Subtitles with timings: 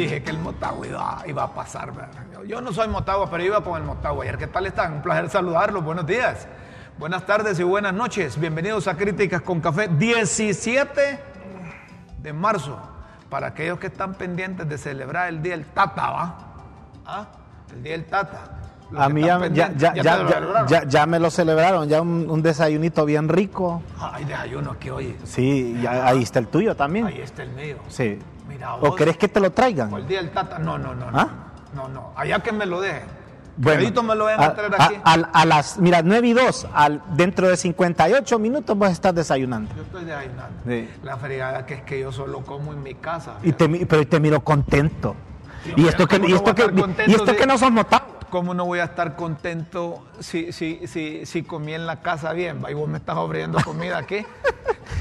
[0.00, 0.86] Dije que el Motagua
[1.26, 1.92] iba, a pasar.
[1.92, 2.24] ¿verdad?
[2.46, 4.24] Yo, no soy Motagua, pero iba con el Motagua.
[4.24, 4.94] Ayer, ¿qué tal están?
[4.94, 5.84] Un placer saludarlos.
[5.84, 6.48] Buenos días.
[6.98, 8.40] Buenas tardes y buenas noches.
[8.40, 11.18] Bienvenidos a Críticas con Café 17
[12.16, 12.78] de marzo.
[13.28, 16.34] Para aquellos que están pendientes de celebrar el Día del Tata.
[17.04, 17.26] ¿Ah?
[17.70, 18.59] El Día del Tata.
[18.96, 20.68] A que mí ya, ya, ya, ya, ya- celebraron?
[20.68, 23.82] ya- ya me lo celebraron, ya un, un desayunito bien rico.
[23.98, 25.16] Ay, desayuno aquí, oye.
[25.24, 27.06] Sí, ya- ahí está el tuyo también.
[27.06, 27.76] Ahí está el mío.
[27.88, 28.18] Sí.
[28.48, 28.96] Mira, ¿O vos.
[28.96, 30.06] querés que te lo ¿O el traigan?
[30.08, 30.58] Día del Tata?
[30.58, 31.06] No, no, no.
[31.12, 31.28] ¿Ah?
[31.74, 32.12] No, no.
[32.16, 33.20] Allá que me lo dejen.
[33.56, 34.94] Bueno, me lo van a traer a, aquí.
[35.04, 39.12] a- a las, mira, 9 y 2, al, dentro de 58 minutos vas a estar
[39.14, 39.74] desayunando.
[39.76, 40.60] Yo estoy desayunando.
[40.66, 40.88] Sí.
[41.02, 43.34] La fregada que es que yo solo como en mi casa.
[43.42, 45.14] Y te, pero te miro contento.
[45.76, 47.70] Y esto que, ¿cómo y esto a que, estar contento y esto que no sos
[47.70, 48.04] notado.
[48.30, 52.62] ¿Cómo no voy a estar contento si, si, si, si comí en la casa bien?
[52.64, 54.24] va, Y vos me estás ofreciendo comida aquí.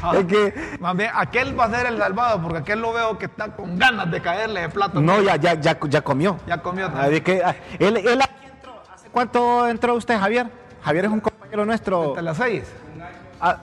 [0.02, 3.18] Ah, Es que- Más bien, aquel va a ser el salvado, porque aquel lo veo
[3.18, 5.02] que está con ganas de caerle de plato.
[5.02, 6.38] No, ya, ya, ya, ya comió.
[6.48, 7.22] Ya comió también.
[7.22, 8.82] Ah, que, ah, él, él aquí entró.
[8.94, 10.48] ¿Hace cuánto entró usted, Javier?
[10.84, 12.10] Javier es un compañero nuestro.
[12.10, 12.64] Hasta las seis.
[13.42, 13.58] Ah,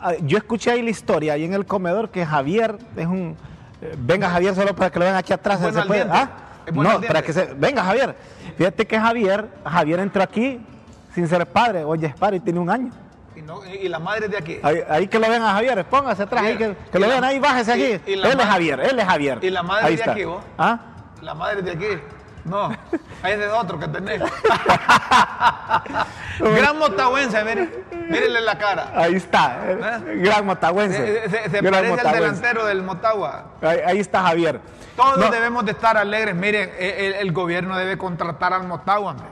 [0.00, 3.36] ah, yo escuché ahí la historia ahí en el comedor que Javier es un.
[3.82, 5.60] eh, venga, Javier, solo para que lo vean aquí atrás.
[5.60, 6.06] Bueno ¿se puede?
[6.10, 6.30] ¿Ah?
[6.72, 7.46] No, para que se.
[7.54, 8.14] Venga, Javier.
[8.56, 10.60] Fíjate que Javier, Javier entró aquí
[11.14, 11.84] sin ser padre.
[11.84, 12.90] Oye, es padre y tiene un año.
[13.34, 14.58] Y, no- y- y la madre de aquí.
[14.62, 17.38] Ahí, ahí que lo vean a Javier, póngase atrás, ahí que, lo la- vean ahí,
[17.38, 18.12] bájese y- aquí.
[18.12, 19.38] él es Javier, él es Javier.
[19.42, 20.12] ¿Y la madre Ahí de está.
[20.12, 20.42] aquí, vos?
[20.58, 20.78] ¿Ah?
[21.22, 21.86] La madre de aquí.
[22.44, 22.70] No,
[23.24, 24.20] ese es otro que tenés.
[26.40, 27.84] Gran motahuense, mire.
[28.08, 28.90] Mírenle la cara.
[28.94, 31.28] Ahí está, eh, gran motagüense.
[31.28, 33.52] Se, se- se gran parece al delantero del Motagua.
[33.62, 34.60] Ahí, ahí está Javier.
[34.96, 36.34] Todos No, debemos de estar alegres.
[36.34, 39.28] Miren, e- el, el gobierno debe contratar al Motagua, hombre.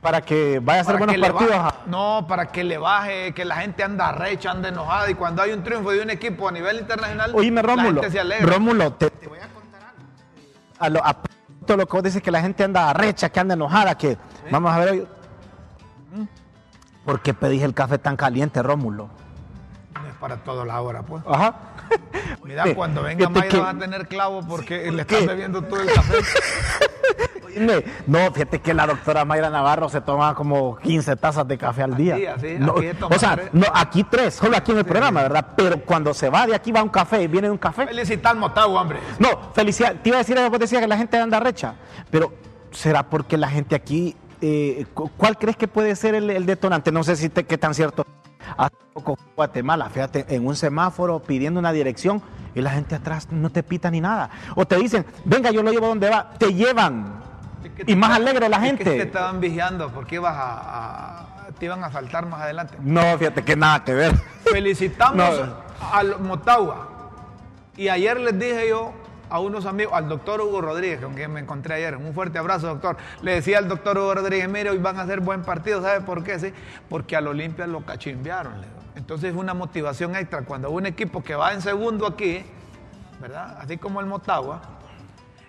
[0.00, 1.56] Para que vaya a hacer Para buenos partidos.
[1.64, 1.76] baje.
[1.86, 5.10] No, para que le baje, que la gente anda recha, anda enojada.
[5.10, 8.00] Y cuando hay un triunfo de un equipo a nivel internacional, Oíme, la Rómulo.
[8.02, 8.46] gente se alegra.
[8.46, 10.02] Rómulo, te, te voy a contar algo.
[10.78, 11.14] A lo, a
[11.64, 14.16] todo lo que vos dices que la gente anda recha, que anda enojada, que
[14.50, 15.06] vamos a ver.
[17.04, 19.10] ¿Por qué pedís el café tan caliente, Rómulo?
[20.24, 21.22] Para toda la hora, pues.
[21.28, 21.54] Ajá.
[22.44, 25.80] Mira, Oye, cuando venga fíjate Mayra que- vas a tener clavo porque le bebiendo todo
[25.82, 26.14] el café.
[28.06, 31.94] No, fíjate que la doctora Mayra Navarro se toma como 15 tazas de café al
[31.94, 32.16] día.
[32.16, 33.50] día, sí, No, o sea, tres.
[33.52, 35.48] no, aquí tres, solo aquí en el programa, ¿verdad?
[35.56, 37.86] Pero cuando se va de aquí va un café y viene de un café.
[37.86, 38.98] Felicita al Motagua, hombre.
[39.18, 39.94] No, felicidad.
[40.02, 41.74] Te iba a decir, vos decías que la gente anda recha,
[42.10, 42.32] pero
[42.72, 46.90] ¿será porque la gente aquí, eh, cu- cuál crees que puede ser el, el detonante?
[46.90, 48.04] No sé si te, qué tan cierto.
[48.56, 52.22] Hace poco Guatemala, fíjate, en un semáforo pidiendo una dirección
[52.54, 54.30] y la gente atrás no te pita ni nada.
[54.54, 57.20] O te dicen, venga, yo lo llevo donde va, te llevan.
[57.64, 58.84] Es que Y más alegre la es que gente.
[58.84, 61.26] te estaban vigilando porque ibas a, a-
[61.58, 62.76] te iban a saltar más adelante.
[62.80, 64.12] No, fíjate que nada que ver.
[64.44, 65.54] Felicitamos No.
[65.92, 66.88] al Motagua.
[67.76, 68.92] Y ayer les dije yo
[69.34, 72.68] a unos amigos, al doctor Hugo Rodríguez, con quien me encontré ayer, un fuerte abrazo,
[72.68, 72.96] doctor.
[73.20, 76.22] Le decía al doctor Hugo Rodríguez, mire, hoy van a hacer buen partido, ¿sabe por
[76.22, 76.38] qué?
[76.38, 76.52] Sí,
[76.88, 78.52] porque al Olimpia lo cachimbearon.
[78.94, 82.44] Entonces es una motivación extra cuando un equipo que va en segundo aquí,
[83.20, 83.58] ¿verdad?
[83.60, 84.62] Así como el Motagua,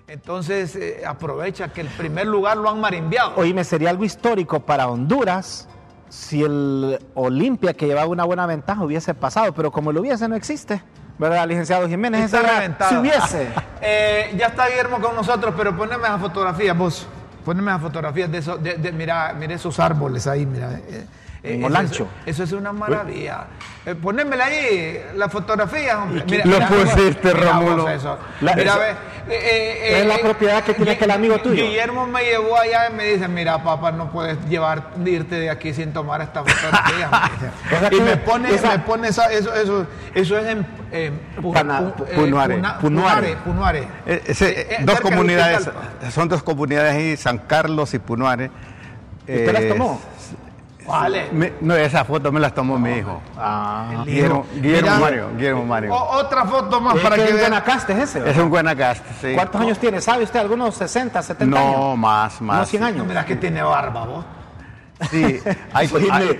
[0.07, 3.34] entonces eh, aprovecha que el primer lugar lo han marimbiado.
[3.35, 5.69] Oíme, sería algo histórico para Honduras
[6.09, 10.35] si el Olimpia, que llevaba una buena ventaja, hubiese pasado, pero como lo hubiese, no
[10.35, 10.81] existe.
[11.17, 12.25] ¿Verdad, licenciado Jiménez?
[12.25, 12.89] Está reventado.
[12.91, 13.47] Si hubiese.
[13.87, 17.05] Eh, ya está Guillermo con nosotros, pero poneme las fotografías, vos.
[17.43, 20.71] Poneme las fotografías de esos, de, de- mira, mira esos árboles ahí, mira.
[20.89, 21.05] eh,
[21.45, 22.07] En eso- Olancho.
[22.25, 23.45] Eso, es una maravilla.
[23.85, 26.23] Eh, ponémela ahí, la fotografía, hombre.
[26.28, 27.90] Mira, lo mira, pusiste, mira vos Rómulo.
[27.90, 28.17] eso.
[28.41, 28.96] La- mira, ve, eh,
[29.29, 31.64] eh, es la eh, propiedad que tiene aquel amigo tuyo.
[31.66, 35.72] Guillermo me llevó allá y me dice, mira, papá, no puedes llevar, irte de aquí
[35.73, 37.09] sin tomar esta fotografía.
[37.11, 37.75] me dice.
[37.75, 39.85] O sea y me pone, esa- me pone esa- eso, eso,
[40.16, 43.35] eso es en, eh, Punuare.
[43.43, 43.79] Punuare.
[44.05, 45.69] Eh, Eh, eh, dos comunidades,
[46.11, 48.49] son dos comunidades ahí, San Carlos y Punuare.
[49.28, 49.69] ¿Usted las Eh,
[50.85, 50.97] tomó?
[50.99, 51.29] Vale.
[51.32, 53.22] me- no, esa foto me las tomó mi hijo.
[53.37, 54.03] Ah.
[54.05, 55.93] Guillermo, Guillermo Mira, Mario, Guillermo Mario.
[55.93, 57.49] O- otra foto más Es para que que es vean.
[57.49, 58.29] Guanacaste es ese.
[58.29, 59.34] es un Guanacaste, sí.
[59.35, 60.02] ¿Cuántos años tiene?
[60.02, 60.40] ¿Sabe usted?
[60.40, 61.78] ¿Algunos 60, 70 años?
[61.78, 62.70] No, más, Unos más.
[62.70, 63.05] 100 No, años.
[63.08, 64.26] mira que tiene barba, vos.
[65.11, 65.39] Sí,
[65.73, 66.39] hay, Oíme, hay-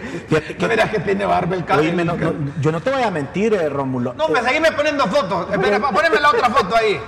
[0.58, 3.68] que- Mira que tiene barba el no- no, yo no te voy a mentir, eh,
[3.70, 4.14] Rómulo.
[4.14, 5.48] No, me seguime poniendo fotos.
[5.52, 7.00] Espera, pa- poneme la otra foto ahí.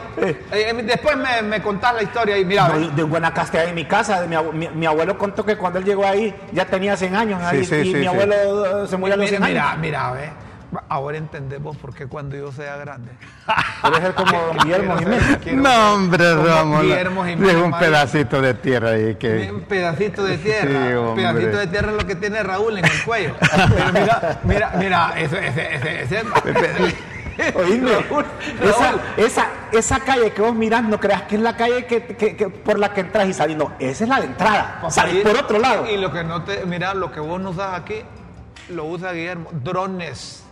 [0.51, 2.44] Eh, después me, me contás la historia ahí.
[2.45, 5.55] Mira, No, de Guanacaste ahí en mi casa, de mi, mi- mi abuelo contó que
[5.57, 8.83] cuando él llegó ahí ya tenía 100 años ahí, Sí, sí, y sí, mi abuelo
[8.83, 9.79] eh, se murió a los mira, 100 mira, años.
[9.81, 10.29] mira, ve.
[10.90, 13.12] Ahora entendemos por qué cuando yo sea grande.
[13.84, 15.54] Debe ser como don Guillermo Jiménez.
[15.54, 16.81] no, hombre, Rómulo.
[16.81, 19.50] Guillermo Jiménez Deja un pedacito de tierra ahí que...
[19.52, 20.88] Un pedacito de tierra.
[20.90, 23.34] Sí, un pedacito de tierra es lo que tiene Raúl en el cuello.
[23.40, 26.24] Pero mira, mira, mira, ese, ese, ese, ese-
[27.56, 28.25] Oíme, Raúl,
[28.64, 29.02] esa, Raúl.
[29.16, 32.50] esa, esa calle que vos mirás, no creas que es la calle que, que- que-
[32.50, 33.56] por la que entras y salís.
[33.56, 34.81] No, esa es la de entrada.
[34.90, 35.86] Salís por otro lado.
[35.90, 38.02] Y lo que no te, mira, lo que vos no usas aquí,
[38.69, 39.50] lo usa Guillermo.
[39.54, 40.44] Drones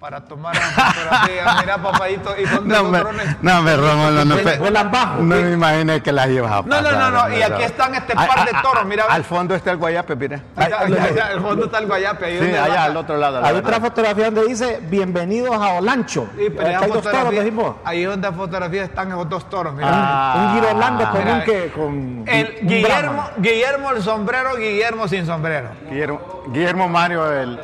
[0.00, 1.56] para tomar fotografías.
[1.60, 3.36] Mira, papadito, y de No me, drones.
[3.42, 5.16] no me Rómulo, no, bajo.
[5.16, 7.62] no me imaginé que las ibas a No, no, pasar, no, no, hombre, y aquí
[7.62, 9.04] están este par de toros, mira.
[9.08, 10.40] Al fondo está el guayape, mira.
[10.54, 12.24] Allá, allá, allá, el fondo está el guayape.
[12.26, 12.84] Ahí Sí, donde allá baja.
[12.84, 13.40] al otro lado.
[13.40, 13.68] la Hay verdad.
[13.70, 16.28] otra fotografía donde dice bienvenidos a Olancho.
[16.36, 17.76] Sí, pero hay dos toros, fotografía- vos.
[17.84, 19.88] ahí donde fotografía están esos dos toros, mira.
[19.90, 20.34] Ah.
[20.36, 23.30] un girolando con Mira, un que con El un Guillermo.
[23.38, 25.70] Guillermo el sombrero, Guillermo sin sombrero.
[25.90, 27.58] Guillermo, Guillermo Mario, el,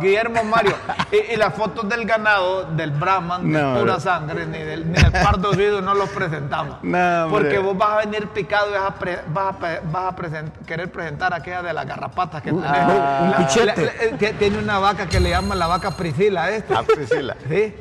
[0.00, 0.74] Guillermo Mario.
[1.10, 5.00] y, y las fotos del ganado, del Brahman, de No, pura sangre, ni del, ni
[5.00, 5.52] del pardo
[5.82, 6.78] no los presentamos.
[6.82, 7.28] No.
[7.30, 10.16] Porque vos vas a venir picado y vas a, pre- vas a, pe- vas a
[10.16, 12.64] present- querer presentar aquella de las garrapatas que tenés.
[12.70, 13.84] no, un La- pichete.
[13.84, 16.78] la- la- que tiene una vaca que le llaman la vaca Priscila esta.
[16.80, 17.36] a Priscila.
[17.48, 17.74] Sí.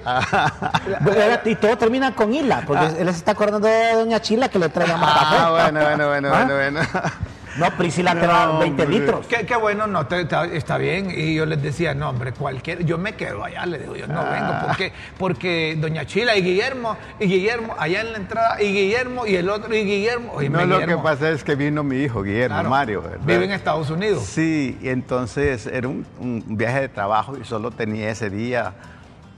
[1.45, 4.69] Y todo termina con Hila, porque él se está acordando de Doña Chila que le
[4.69, 5.35] traiga más café.
[5.39, 6.45] Ah, bueno, bueno, bueno, ¿Ah?
[6.45, 6.79] bueno, bueno.
[7.57, 8.99] No, Priscila te No, 20 hombre.
[8.99, 9.27] litros.
[9.27, 11.11] Qué, qué bueno, no, te- está, está bien.
[11.15, 12.83] Y yo les decía, no, hombre, cualquier.
[12.85, 14.53] Yo me quedo allá, le digo, yo no vengo.
[14.65, 19.35] Porque, porque Doña Chila y Guillermo, y Guillermo, allá en la entrada, y Guillermo, y
[19.35, 20.31] el otro, y Guillermo.
[20.33, 23.19] Oye, No, lo que pasa es que vino mi hijo, Guillermo claro, Mario, ¿verdad?
[23.23, 24.23] Vive en Estados Unidos.
[24.23, 28.73] Sí, y entonces era un, un viaje de trabajo y solo tenía ese día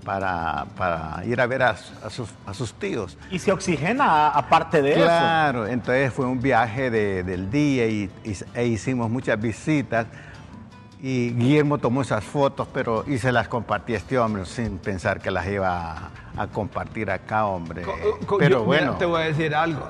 [0.05, 3.17] para, para ir a ver a, a sus, a sus tíos.
[3.31, 5.03] Y se oxigena a- aparte de eso.
[5.03, 10.05] Claro, entonces fue un viaje de- del día y, y- e hicimos muchas visitas.
[11.01, 15.19] Y Guillermo tomó esas fotos, pero y se las compartí a este hombre sin pensar
[15.19, 17.81] que las iba a, a compartir acá, hombre.
[17.81, 17.93] Co-
[18.25, 19.87] co- pero yo- mira, bueno, te voy a decir algo.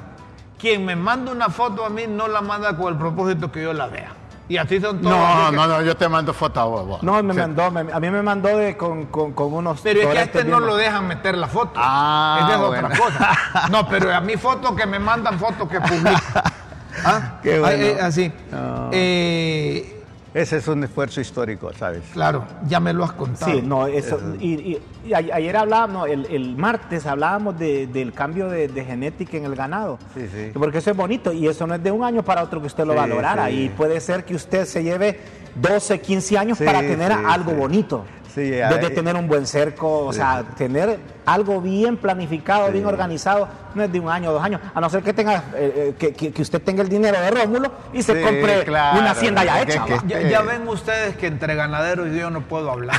[0.57, 3.73] Quien me manda una foto a mí no la manda con el propósito que yo
[3.73, 4.13] la vea.
[4.47, 5.17] Y así son todos.
[5.17, 6.85] no, no, no, yo te mando fotos a vos.
[6.87, 7.03] vos.
[7.03, 7.39] No, me Sí.
[7.39, 9.81] mandó, me- a mí me mandó de, con, con, con unos.
[9.81, 11.71] Pero es que a este no lo dejan meter la foto.
[11.77, 12.87] Ah, Esa es bueno.
[12.87, 13.29] otra cosa.
[13.71, 16.21] No, pero a mí fotos que me mandan fotos que publico.
[17.03, 17.39] ¿Ah?
[17.41, 17.75] Qué bueno.
[17.75, 18.31] Ay, eh, así.
[18.51, 18.89] No.
[18.91, 19.94] Eh,
[20.35, 22.01] Ese es un esfuerzo histórico, ¿sabes?
[22.11, 23.49] claro, ya me lo has contado.
[23.53, 24.19] Sí, no, eso.
[24.41, 28.83] Y, y- y a- ayer hablábamos, el, el martes hablábamos de- del cambio de, de
[28.83, 29.97] genética en el ganado.
[30.13, 30.51] Sí, sí.
[30.53, 32.85] Porque eso es bonito y eso no es de un año para otro que usted
[32.85, 33.47] lo Sí, valorara.
[33.47, 33.53] sí.
[33.63, 35.21] Y puede ser que usted se lleve
[35.55, 37.57] 12, 15 años Sí, para tener sí, algo sí.
[37.57, 38.03] bonito.
[38.35, 42.73] Sí, Desde tener un buen cerco, o Sí, sea, tener algo bien planificado, Sí.
[42.73, 45.73] bien organizado, no es de un año, dos años, a no ser que tenga, eh,
[45.75, 48.99] eh, que, que- que usted tenga el dinero de Rómulo y se Sí, compre claro,
[48.99, 49.85] una hacienda ya hecha.
[50.05, 52.97] Ya, ya ven ustedes que entre ganaderos yo no puedo hablar.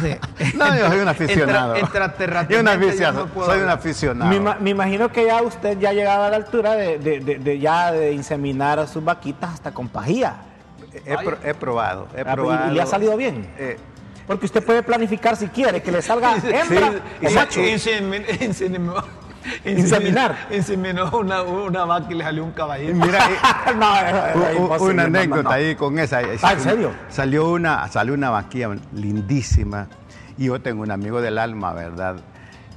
[0.00, 0.16] Sí.
[0.56, 1.74] No, yo soy un aficionado.
[1.74, 4.30] Entra, Yo un entraterratemente aficionado, yo no puedo soy un aficionado.
[4.30, 7.18] Me, ima- me imagino que ya usted ya ha llegado a la altura de, de-
[7.18, 10.34] de- de ya de inseminar a sus vaquitas hasta con pajilla.
[11.04, 12.70] He, pro- he probado, he Ah, ¿y- probado.
[12.70, 13.50] ¿Y le ha salido bien?
[13.58, 13.76] Eh,
[14.26, 17.60] Porque usted puede planificar si quiere que le salga hembra Sí, o macho.
[19.64, 20.48] Inseminar.
[20.52, 22.94] Inseminó una, una vaca y le salió un caballito.
[22.94, 25.50] mira, eh, no, una no, no, anécdota no.
[25.50, 26.20] ahí con esa.
[26.42, 26.92] Ah, ¿en serio?
[27.08, 29.88] Salió una, salió una vaquilla lindísima
[30.38, 32.16] y yo tengo un amigo del alma, ¿verdad?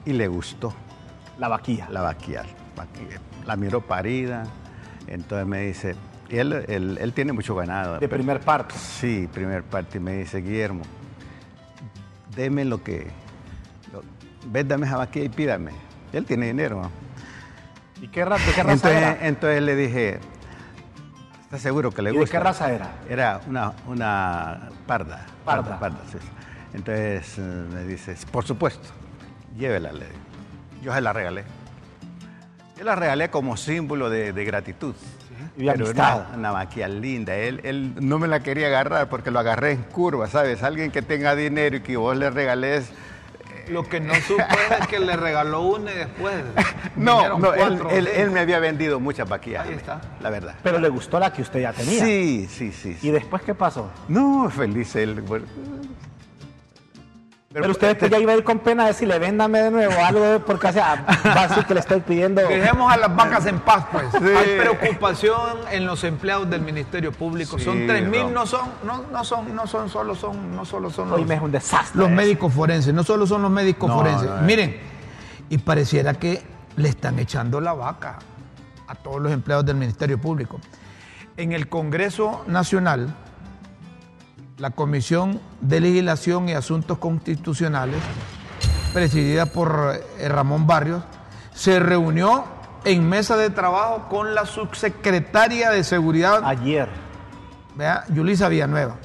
[0.06, 0.74] Y le gustó
[1.38, 1.88] La vaquilla.
[1.90, 2.44] la vaquilla.
[2.75, 3.20] vaquilla.
[3.46, 4.44] La miró parida,
[5.08, 5.96] entonces me dice,
[6.30, 7.94] y él, él, él tiene mucho ganado.
[8.00, 8.74] De pero- primer parto.
[8.75, 10.00] Sí, primer parte.
[10.00, 10.82] Y me dice, Guillermo,
[12.36, 13.08] deme lo que...
[13.94, 14.04] Lo,
[14.48, 15.72] ves, dame esa vaquilla y pídame.
[16.13, 16.89] Él tiene dinero.
[18.01, 19.27] ¿Y qué, ra- de qué raza Entonces, era?
[19.27, 20.20] entonces le dije,
[21.44, 22.32] ¿estás seguro que le ¿Y gusta?
[22.38, 22.92] qué raza era?
[23.10, 25.25] Era una, una parda.
[25.46, 25.80] Parda.
[25.80, 26.18] Parda, sí.
[26.74, 28.89] Entonces eh, me dice, por supuesto,
[29.58, 29.92] llévela.
[29.94, 30.18] le digo.
[30.84, 31.44] Yo se la regalé.
[32.77, 34.94] Yo la regalé como símbolo de, de gratitud.
[35.58, 36.27] Y de Pero amistad.
[36.36, 37.36] Una, una linda.
[37.36, 40.63] Él, él no me la quería agarrar porque lo agarré en curva, ¿sabes?
[40.63, 42.92] Alguien que tenga dinero y que vos le regales...
[43.70, 44.46] Lo que no supe
[44.80, 46.36] es que le regaló una y después.
[46.96, 49.68] No, no, él, me había vendido muchas vaquillas.
[49.68, 50.00] Ahí está.
[50.22, 50.56] La verdad.
[50.63, 52.06] Pero le gustó la que usted ya tenía.
[52.06, 52.94] Sí, sí, sí.
[52.94, 53.10] sí.
[53.10, 53.92] ¿Y después qué pasó?
[54.08, 55.20] No, feliz él.
[55.20, 55.46] bueno.
[57.62, 60.46] Pero, usted después ya iba a ir con pena a decirle, véndame de nuevo algo,
[60.46, 61.06] porque o sea,
[61.68, 62.42] que le estoy pidiendo...
[62.42, 64.08] Dejemos a las vacas en paz, pues.
[64.12, 64.18] Sí.
[64.28, 67.58] Hay preocupación en los empleados del Ministerio Público.
[67.58, 68.30] Sí, son 3.000, no.
[68.32, 71.36] no son, no, no son, no son solo son, no solo son los, Hoy me
[71.36, 71.98] es un desastre.
[72.02, 74.30] los médicos forenses, no solo son los médicos No, forenses.
[74.30, 74.42] no, eh.
[74.42, 74.78] Miren,
[75.50, 76.44] y pareciera que
[76.76, 78.20] le están echando la vaca
[78.88, 80.60] a todos los empleados del Ministerio Público.
[81.38, 83.16] En el Congreso Nacional,
[84.58, 88.00] la Comisión de Legislación y Asuntos Constitucionales,
[88.94, 91.04] presidida por eh, Ramón Barrios,
[91.54, 92.46] se reunió
[92.86, 96.88] en mesa de trabajo con la subsecretaria de Seguridad Ayer.
[97.76, 98.06] ¿vea?
[98.10, 98.96] Yulisa Villanueva,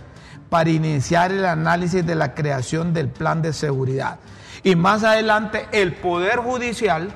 [0.48, 4.20] para iniciar el análisis de la creación del plan de seguridad.
[4.62, 7.08] Y más adelante, el Poder Judicial,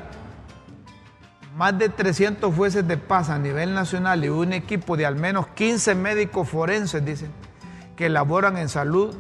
[1.57, 5.47] más de 300 jueces de paz a nivel nacional y un equipo de al menos
[5.49, 7.31] 15 médicos forenses, dicen,
[7.97, 9.15] que laboran en salud,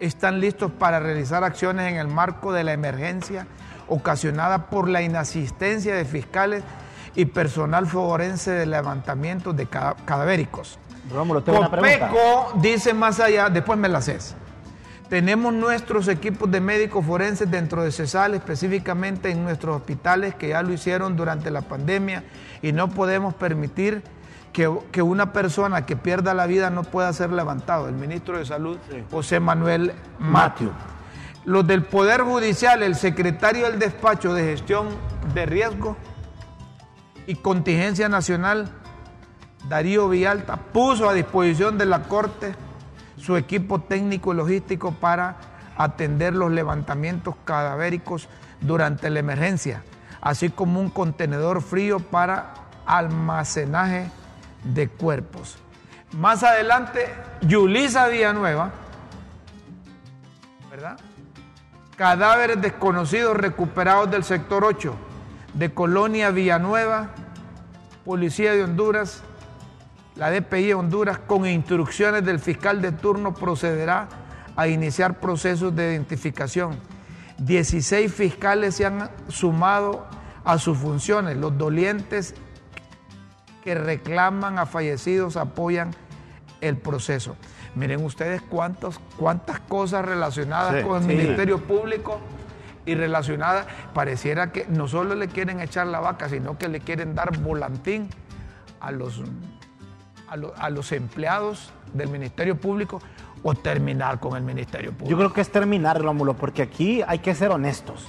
[0.00, 3.46] están listos para realizar acciones en el marco de la emergencia
[3.88, 6.64] ocasionada por la inasistencia de fiscales
[7.14, 10.78] y personal forense de levantamiento de cadavéricos.
[11.10, 12.10] Rómulo, tengo una pregunta.
[12.56, 14.34] dice más allá, después me la haces.
[15.08, 20.62] Tenemos nuestros equipos de médicos forenses dentro de CESAL, específicamente en nuestros hospitales que ya
[20.62, 22.24] lo hicieron durante la pandemia
[22.62, 24.02] y no podemos permitir
[24.52, 27.88] que, una persona que pierda la vida no pueda ser levantado.
[27.88, 28.78] El ministro de Salud,
[29.10, 30.70] José Manuel Matthew.
[31.44, 34.88] Los del Poder Judicial, el secretario del despacho de gestión
[35.34, 35.96] de riesgo
[37.26, 38.68] y contingencia nacional,
[39.68, 42.54] Darío Villalta, puso a disposición de la Corte
[43.16, 45.36] su equipo técnico y logístico para
[45.76, 48.28] atender los levantamientos cadavéricos
[48.60, 49.82] durante la emergencia,
[50.20, 52.54] así como un contenedor frío para
[52.86, 54.10] almacenaje
[54.64, 55.58] de cuerpos.
[56.12, 57.08] Más adelante,
[57.42, 58.70] Yulisa Villanueva,
[60.70, 60.98] ¿verdad?
[61.96, 64.94] Cadáveres desconocidos recuperados del sector 8
[65.54, 67.10] de Colonia Villanueva,
[68.04, 69.22] Policía de Honduras,
[70.16, 74.08] la DPI de Honduras, con instrucciones del fiscal de turno, procederá
[74.56, 76.78] a iniciar procesos de identificación.
[77.38, 80.06] 16 fiscales se han sumado
[80.44, 81.36] a sus funciones.
[81.36, 82.34] Los dolientes
[83.62, 85.92] que reclaman a fallecidos apoyan
[86.60, 87.36] el proceso.
[87.74, 92.20] Miren ustedes cuántas cosas relacionadas con el Ministerio Público
[92.84, 97.14] y relacionadas, pareciera que no solo le quieren echar la vaca, sino que le quieren
[97.14, 98.08] dar volantín
[98.80, 99.22] a los,
[100.28, 103.00] a, los empleados del Ministerio Público
[103.42, 105.10] o terminar con el Ministerio Público.
[105.10, 108.08] Yo creo que es terminar, Rómulo, porque aquí hay que ser honestos.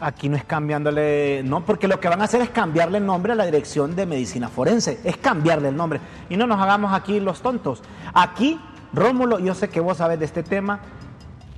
[0.00, 3.32] Aquí no es cambiándole, no, porque lo que van a hacer es cambiarle el nombre
[3.32, 6.00] a la dirección de medicina forense, es cambiarle el nombre.
[6.30, 7.82] Y no nos hagamos aquí los tontos.
[8.14, 8.60] Aquí,
[8.92, 10.80] Rómulo, yo sé que vos sabes de este tema,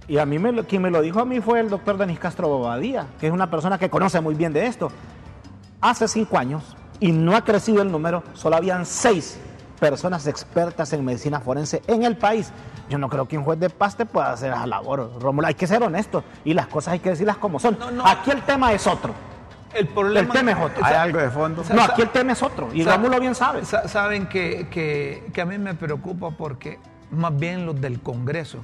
[0.08, 2.48] y a mí me, quien me lo dijo a mí fue el doctor Denis Castro
[2.48, 4.90] Bobadía, que es una persona que conoce muy bien de esto.
[5.82, 9.38] Hace cinco años, y no ha crecido el número, solo habían seis
[9.80, 12.52] personas expertas en medicina forense en el país.
[12.88, 15.48] Yo no creo que un juez de paz te pueda hacer esa labor, Rómulo.
[15.48, 17.76] Hay que ser honesto y las cosas hay que decirlas como son.
[18.04, 19.14] Aquí el tema es otro.
[19.72, 20.84] El, problema, el tema es otro.
[20.84, 21.64] ¿Hay algo de fondo?
[21.74, 22.68] No, aquí el tema es otro.
[22.72, 23.64] Y Rómulo bien sabe.
[23.64, 26.78] Saben que, que, a mí me preocupa porque
[27.10, 28.58] más bien los del Congreso,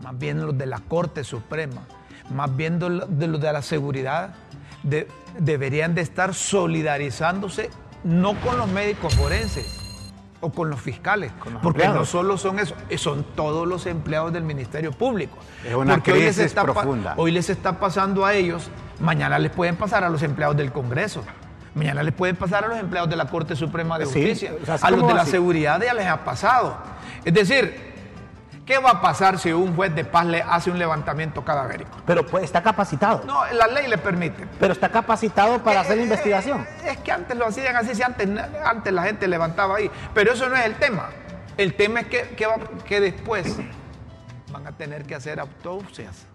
[0.00, 1.82] más bien los de la Corte Suprema,
[2.30, 2.88] más bien de
[3.26, 4.34] los de la seguridad,
[5.38, 7.70] deberían de estar solidarizándose
[8.04, 9.87] no con los médicos forenses,
[10.40, 14.92] o con los fiscales, porque no solo son eso, son todos los empleados del Ministerio
[14.92, 15.36] Público.
[15.64, 17.14] Es una porque crisis hoy les está profunda.
[17.16, 21.24] Hoy les está pasando a ellos, mañana les pueden pasar a los empleados del Congreso.
[21.74, 25.06] Mañana les pueden pasar a los empleados de la Corte Suprema de Justicia, a los
[25.06, 26.76] de la seguridad ya les ha pasado.
[27.24, 27.87] Es decir,
[28.68, 32.02] ¿Qué va a pasar si un juez de paz le hace un levantamiento cadavérico?
[32.04, 33.22] Pero pues, está capacitado.
[33.24, 34.46] No, la ley le permite.
[34.60, 36.66] Pero está capacitado para hacer la eh, investigación.
[36.84, 38.28] Es que antes lo hacían así, si antes,
[38.62, 39.90] antes la gente levantaba ahí.
[40.12, 41.08] Pero eso no es el tema.
[41.56, 42.36] El tema es que,
[42.84, 43.56] que después
[44.52, 46.26] van a tener que hacer autopsias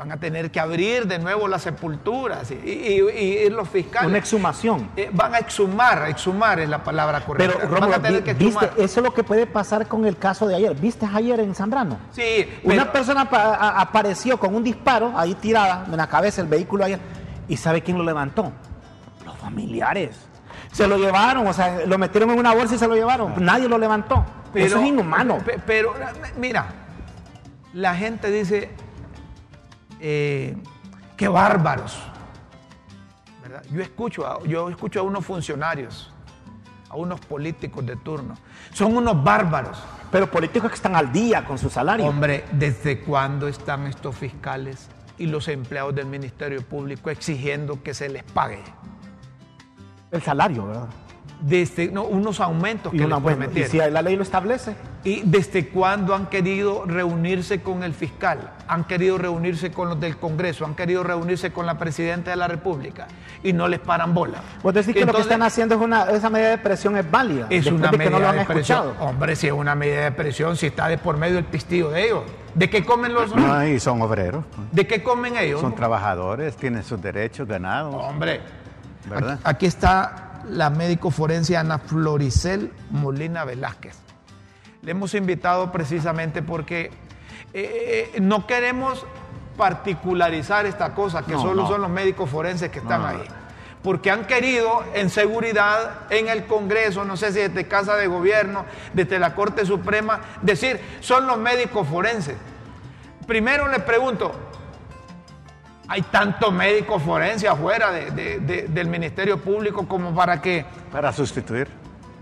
[0.00, 4.08] van a tener que abrir de nuevo las sepulturas y, los fiscales.
[4.08, 4.88] Una exhumación.
[4.96, 7.58] Eh, van a exhumar, exhumar es la palabra correcta.
[7.58, 8.00] Pero, Romulo,
[8.38, 8.70] ¿viste?
[8.78, 10.74] Eso es lo que puede pasar con el caso de ayer.
[10.74, 11.98] ¿Viste ayer en Zambrano?
[12.12, 12.48] Sí.
[12.64, 16.98] Una persona apareció con un disparo ahí tirada en la cabeza el vehículo ayer.
[17.46, 18.50] ¿Y sabe quién lo levantó?
[19.26, 20.16] Los familiares.
[20.72, 23.34] Se lo llevaron, o sea, lo metieron en una bolsa y se lo llevaron.
[23.44, 24.24] Nadie lo levantó.
[24.54, 25.40] Eso es inhumano.
[25.66, 25.92] pero
[26.38, 26.68] mira,
[27.74, 28.70] la gente dice,
[30.00, 30.56] eh,
[31.16, 31.98] qué bárbaros.
[33.72, 36.12] Yo, escucho a, yo escucho a unos funcionarios,
[36.88, 38.34] a unos políticos de turno.
[38.72, 39.82] Son unos bárbaros.
[40.10, 42.06] Pero políticos que están al día con su salario.
[42.06, 44.88] Hombre, ¿desde cuándo están estos fiscales
[45.18, 48.62] y los empleados del Ministerio Público exigiendo que se les pague?
[50.10, 50.88] El salario, ¿verdad?
[51.40, 53.56] desde unos aumentos que les prometieron.
[53.56, 54.76] ¿Y si la ley lo establece?
[55.02, 58.52] ¿Y desde cuándo han querido reunirse con el fiscal?
[58.68, 62.48] Han querido reunirse con los del Congreso, han querido reunirse con la Presidenta de la
[62.48, 63.06] República
[63.42, 64.42] y no les paran bola.
[64.62, 67.46] Vos decís que lo que están haciendo es una, esa medida de presión es válida.
[67.48, 68.92] Es una medida de presión.
[69.00, 72.04] Hombre, si es una medida de presión, si está de por medio el pistillo de
[72.04, 72.22] ellos.
[72.54, 74.44] ¿De qué comen los No, y son obreros.
[74.70, 75.62] ¿De qué comen ellos?
[75.62, 77.94] Son trabajadores, tienen sus derechos ganados.
[77.94, 78.40] Hombre,
[79.08, 79.38] ¿verdad?
[79.44, 83.96] aquí está la médico forense Ana Floricel Molina Velázquez.
[84.82, 86.90] Le hemos invitado precisamente porque
[87.52, 89.04] eh, eh, no queremos
[89.56, 93.22] particularizar esta cosa, que solo son los médicos forenses que están ahí.
[93.82, 98.64] Porque han querido en seguridad en el Congreso, no sé si desde Casa de Gobierno,
[98.94, 102.36] desde la Corte Suprema, decir, son los médicos forenses.
[103.26, 104.32] Primero les pregunto,
[105.88, 110.64] hay tantos médicos forenses afuera del Ministerio Público como para que...
[110.90, 111.68] Para sustituir.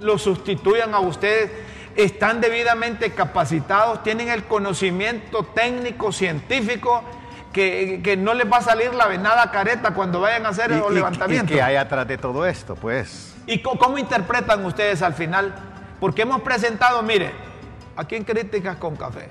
[0.01, 1.51] Lo sustituyan a ustedes.
[1.99, 7.03] Están debidamente capacitados, tienen el conocimiento técnico, científico,
[7.53, 11.51] que, no les va a salir la venada careta cuando vayan a hacer los levantamientos.
[11.51, 13.35] ¿Y qué hay atrás de todo esto, pues?
[13.49, 15.53] ¿Y cómo, interpretan ustedes al final?
[15.99, 17.33] Porque hemos presentado, mire,
[17.97, 19.29] aquí en Críticas con Café,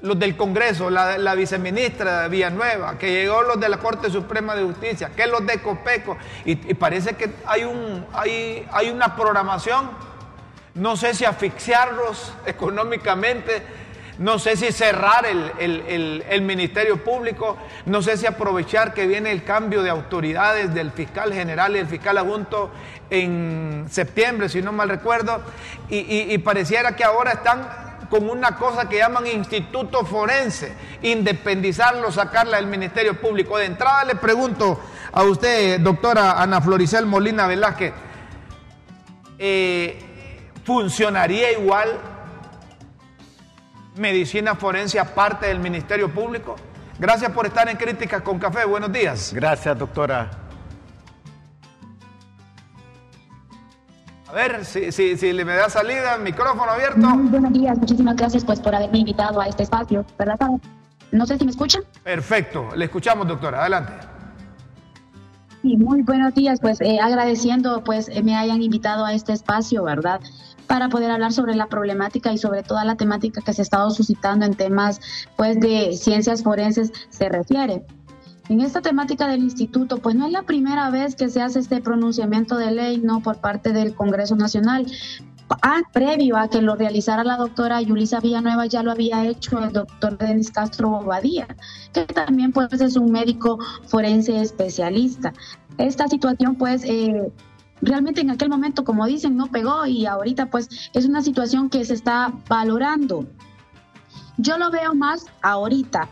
[0.00, 5.10] los del Congreso, la, viceministra Villanueva, que llegó los de la Corte Suprema de Justicia,
[5.14, 10.15] que los de Copeco, y, parece que hay, un, hay, hay una programación,
[10.76, 13.62] no sé si asfixiarlos económicamente,
[14.18, 17.56] no sé si cerrar el, Ministerio Público,
[17.86, 21.86] no sé si aprovechar que viene el cambio de autoridades del fiscal general y el
[21.86, 22.70] fiscal adjunto
[23.10, 25.42] en septiembre, si no mal recuerdo,
[25.88, 32.66] y, pareciera que ahora están con una cosa que llaman instituto forense, independizarlo, sacarla del
[32.66, 33.58] Ministerio Público.
[33.58, 34.80] De entrada le pregunto
[35.12, 37.92] a usted, doctora Ana Floricel Molina Velázquez,
[39.38, 40.05] eh,
[40.66, 41.88] ¿funcionaría igual
[43.98, 46.56] medicina forense aparte del Ministerio Público.
[46.98, 48.64] Gracias por estar en Críticas con Café.
[48.64, 49.32] Buenos días.
[49.34, 50.30] Gracias, doctora.
[54.28, 56.98] A ver, si, si, si le me da salida, micrófono abierto.
[57.00, 60.36] buenos días, muchísimas gracias pues por haberme invitado a este espacio, ¿verdad?
[61.12, 61.82] No sé si me escuchan.
[62.02, 63.60] Perfecto, le escuchamos, doctora.
[63.60, 63.92] Adelante.
[65.62, 70.20] Sí, muy buenos días, pues eh, agradeciendo pues me hayan invitado a este espacio, ¿verdad?
[70.66, 73.90] Para poder hablar sobre la problemática y sobre toda la temática que se ha estado
[73.90, 75.00] suscitando en temas
[75.36, 77.84] pues de ciencias forenses se refiere.
[78.48, 81.80] En esta temática del instituto, pues no es la primera vez que se hace este
[81.80, 84.86] pronunciamiento de ley, no por parte del Congreso Nacional.
[85.62, 89.72] Ah, previo a que lo realizara la doctora Yulisa Villanueva, ya lo había hecho el
[89.72, 91.46] doctor Denis Castro Bobadía,
[91.92, 95.32] que también pues es un médico forense especialista.
[95.78, 97.32] Esta situación pues eh,
[97.82, 101.84] realmente en aquel momento, como dicen, no pegó y ahorita pues es una situación que
[101.84, 103.26] se está valorando.
[104.38, 106.08] Yo lo veo más ahorita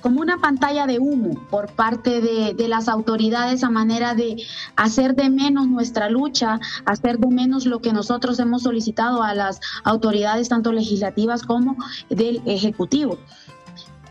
[0.00, 4.36] como una pantalla de humo por parte de, las autoridades a manera de
[4.76, 9.60] hacer de menos nuestra lucha, hacer de menos lo que nosotros hemos solicitado a las
[9.84, 11.76] autoridades tanto legislativas como
[12.10, 13.18] del Ejecutivo.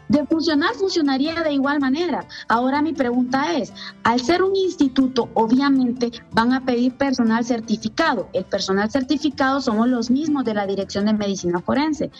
[0.09, 2.25] De funcionar, funcionaría de igual manera.
[2.47, 8.29] Ahora mi pregunta es, al ser un instituto, obviamente van a pedir personal certificado.
[8.33, 12.11] El personal certificado somos los mismos de la Dirección de Medicina Forense.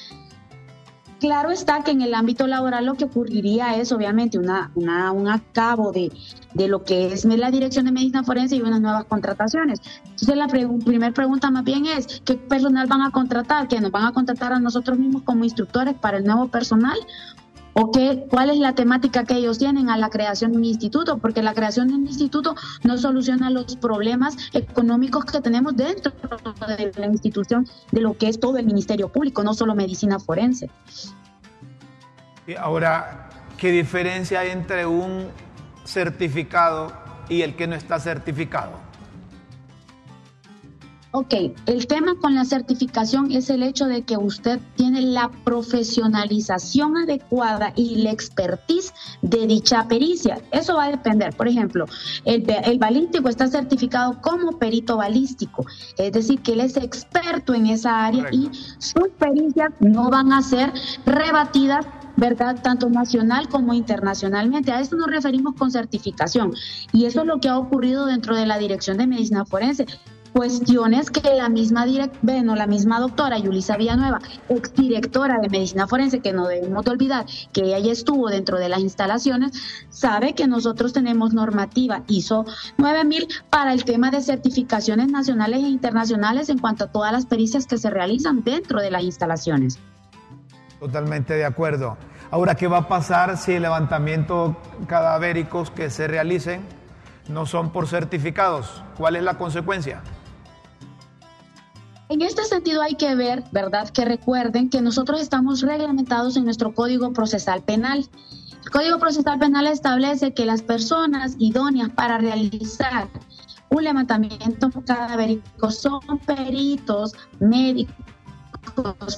[1.19, 5.91] Claro está que en el ámbito laboral lo que ocurriría es obviamente una, un acabo
[5.91, 6.11] de,
[6.53, 9.79] lo que es la Dirección de Medicina Forense y unas nuevas contrataciones.
[10.03, 13.67] Entonces la primera pregunta más bien es, ¿qué personal van a contratar?
[13.67, 16.97] ¿Que nos van a contratar a nosotros mismos como instructores para el nuevo personal?
[17.79, 21.19] O qué, cuál es la temática que ellos tienen a la creación de un instituto,
[21.19, 26.11] porque la creación de un instituto no soluciona los problemas económicos que tenemos dentro
[26.67, 30.71] de la institución de lo que es todo el Ministerio Público, no solo medicina forense.
[32.59, 35.27] Ahora, ¿qué diferencia hay entre un
[35.83, 36.91] certificado
[37.29, 38.86] y el que no está certificado?
[41.19, 41.33] Ok,
[41.65, 47.73] el tema con la certificación es el hecho de que usted tiene la profesionalización adecuada
[47.75, 50.39] y la expertise de dicha pericia.
[50.51, 51.35] Eso va a depender.
[51.35, 51.87] Por ejemplo,
[52.23, 55.65] el, balístico está certificado como perito balístico,
[55.97, 60.43] es decir, que él es experto en esa área y sus pericias no van a
[60.43, 60.71] ser
[61.03, 61.87] rebatidas
[62.19, 62.59] ¿verdad?
[62.63, 64.71] Tanto nacional como internacionalmente.
[64.71, 66.51] A eso nos referimos con certificación.
[66.91, 69.85] Y eso es lo que ha ocurrido dentro de la Dirección de Medicina Forense
[70.33, 76.19] cuestiones que la misma direct, bueno, la misma doctora Yulisa Villanueva, exdirectora de medicina forense,
[76.19, 79.51] que no debemos de olvidar que ella ya estuvo dentro de las instalaciones,
[79.89, 82.45] sabe que nosotros tenemos normativa ISO
[82.77, 87.65] 9000 para el tema de certificaciones nacionales e internacionales en cuanto a todas las pericias
[87.65, 89.79] que se realizan dentro de las instalaciones.
[90.79, 91.97] Totalmente de acuerdo.
[92.29, 96.61] Ahora, ¿qué va a pasar si el levantamiento cadavéricos que se realicen
[97.29, 98.83] no son por certificados?
[98.97, 100.01] ¿Cuál es la consecuencia?
[102.09, 103.89] En este sentido hay que ver, ¿verdad?
[103.89, 108.07] Que recuerden que nosotros estamos reglamentados en nuestro Código Procesal Penal.
[108.63, 113.09] El Código Procesal Penal establece que las personas idóneas para realizar
[113.69, 117.93] un levantamiento cadavérico son peritos médicos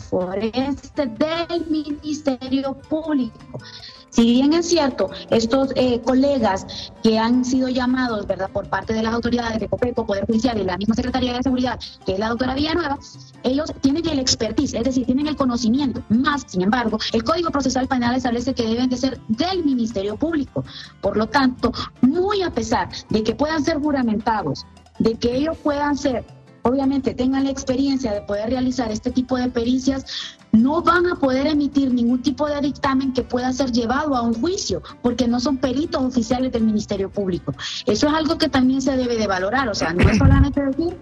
[0.10, 3.60] forenses del Ministerio Público.
[4.10, 9.04] Si bien es cierto, estos eh, colegas que han sido llamados, ¿verdad?, por parte de
[9.04, 12.30] las autoridades de COPECO, Poder Judicial y la misma Secretaría de Seguridad, que es la
[12.30, 12.98] doctora Villanueva,
[13.44, 16.04] ellos tienen el expertise, es decir, tienen el conocimiento.
[16.10, 20.64] Más, sin embargo, el Código Procesal Penal establece que deben de ser del Ministerio Público.
[21.02, 24.66] Por lo tanto, muy a pesar de que puedan ser juramentados,
[24.98, 26.26] de que ellos puedan ser
[26.64, 31.48] obviamente tengan la experiencia de poder realizar este tipo de pericias, no van a poder
[31.48, 35.58] emitir ningún tipo de dictamen que pueda ser llevado a un juicio, porque no son
[35.58, 37.54] peritos oficiales del Ministerio Público.
[37.86, 40.98] Eso es algo que también se debe de valorar, o sea, no es solamente decir,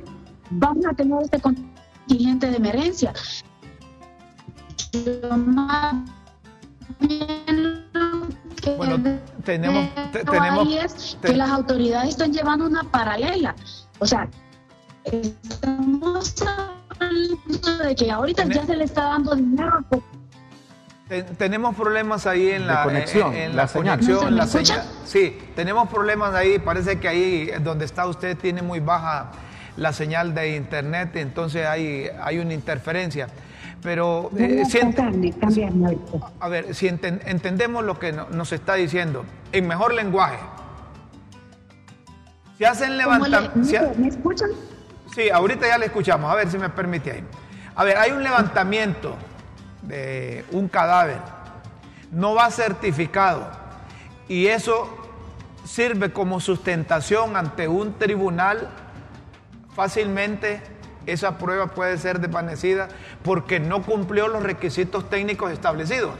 [0.49, 3.13] vamos a tener este contingente de emergencia.
[8.77, 13.55] bueno, tenemos, tenemos es que las autoridades están llevando una paralela.
[13.99, 14.29] O sea,
[15.11, 16.35] estamos
[16.99, 19.85] hablando de que ahorita ya se le está dando dinero.
[21.37, 24.83] tenemos problemas ahí en la conexión, en, la, conexión, la señal.
[25.05, 26.59] Sí, tenemos problemas ahí.
[26.59, 29.31] Parece que ahí donde está usted tiene muy baja
[29.77, 33.27] la señal de internet, entonces hay, hay una interferencia.
[33.83, 34.79] Pero eh, si
[36.39, 40.39] a ver, si entendemos lo que nos está diciendo en mejor lenguaje,
[42.57, 43.93] si hacen levantamiento.
[43.97, 44.49] ¿Me escuchan?
[45.17, 47.23] Sí, ahorita ya le escuchamos, a ver si me permite ahí.
[47.73, 49.15] A ver, hay un levantamiento
[49.81, 51.17] de un cadáver,
[52.11, 53.49] no va certificado
[54.27, 54.95] y eso
[55.65, 58.69] sirve como sustentación ante un tribunal,
[59.75, 60.61] fácilmente
[61.07, 62.87] esa prueba puede ser desvanecida
[63.23, 66.13] porque no cumplió los requisitos técnicos establecidos.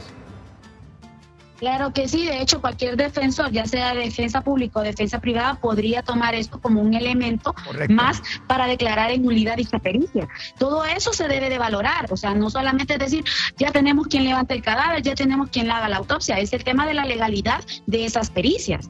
[1.58, 6.02] Claro que sí, de hecho cualquier defensor, ya sea defensa pública o defensa privada, podría
[6.02, 7.52] tomar esto como un elemento
[7.88, 10.28] más para declarar en nulidad esta pericia.
[10.56, 13.24] Todo eso se debe de valorar, o sea, no solamente decir,
[13.56, 16.62] ya tenemos quien levante el cadáver, ya tenemos quien le haga la autopsia, es el
[16.62, 18.88] tema de la legalidad de esas pericias.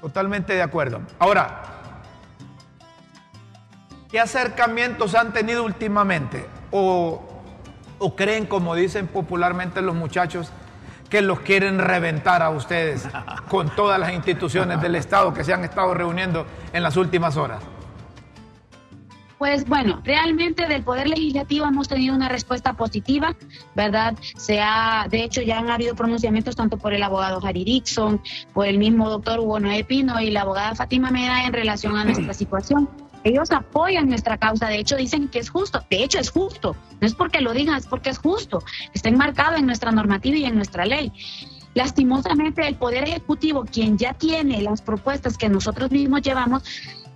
[0.00, 1.02] Totalmente de acuerdo.
[1.18, 1.62] Ahora,
[4.10, 6.46] ¿qué acercamientos han tenido últimamente?
[6.70, 7.22] ¿O,
[7.98, 10.50] o creen, como dicen popularmente los muchachos,
[11.08, 13.08] que los quieren reventar a ustedes
[13.48, 17.62] con todas las instituciones del Estado que se han estado reuniendo en las últimas horas?
[19.38, 23.36] Pues bueno, realmente del Poder Legislativo hemos tenido una respuesta positiva,
[23.74, 24.14] ¿verdad?
[24.36, 28.20] Se ha, de hecho, ya han habido pronunciamientos tanto por el abogado Harry Dixon,
[28.54, 32.04] por el mismo doctor Hugo Noé Pino y la abogada Fátima Meda en relación a
[32.04, 32.88] nuestra situación.
[33.24, 37.06] Ellos apoyan nuestra causa, de hecho dicen que es justo, de hecho es justo, no
[37.06, 38.62] es porque lo digan, es porque es justo,
[38.94, 41.12] está enmarcado en nuestra normativa y en nuestra ley.
[41.74, 46.62] Lastimosamente el Poder Ejecutivo, quien ya tiene las propuestas que nosotros mismos llevamos,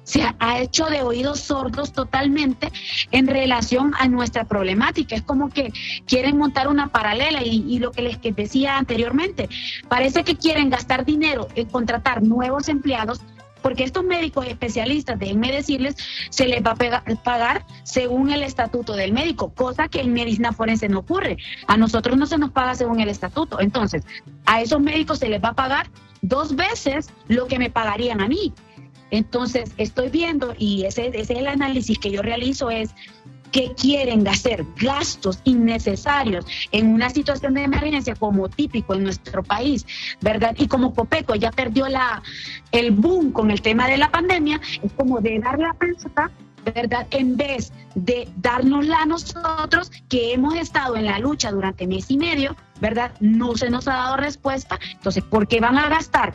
[0.03, 2.73] se ha hecho de oídos sordos totalmente
[3.11, 5.15] en relación a nuestra problemática.
[5.15, 5.73] Es como que
[6.05, 9.49] quieren montar una paralela y, y, lo que les decía anteriormente,
[9.89, 13.21] parece que quieren gastar dinero en contratar nuevos empleados
[13.63, 15.97] porque estos médicos especialistas, déjenme decirles,
[16.31, 20.89] se les va a pagar según el estatuto del médico, cosa que en medicina forense
[20.89, 21.37] no ocurre.
[21.67, 23.61] A nosotros no se nos paga según el estatuto.
[23.61, 24.05] Entonces,
[24.47, 25.89] a esos médicos se les va a pagar
[26.23, 28.53] dos veces lo que me pagarían a mí.
[29.11, 32.95] Entonces, estoy viendo, y ese, ese es el análisis que yo realizo, es
[33.53, 39.87] que quieren hacer gastos innecesarios en una situación de emergencia como típico en nuestro país,
[40.21, 40.55] ¿verdad?
[40.59, 42.23] Y como Copeco ya perdió la,
[42.73, 46.31] el boom con el tema de la pandemia, es como de dar la plata
[46.75, 47.07] ¿verdad?
[47.11, 52.19] En vez de dárnosla a nosotros, que hemos estado en la lucha durante mes y
[52.19, 53.13] medio, ¿verdad?
[53.21, 54.79] No se nos ha dado respuesta.
[54.93, 56.35] Entonces, ¿por qué van a gastar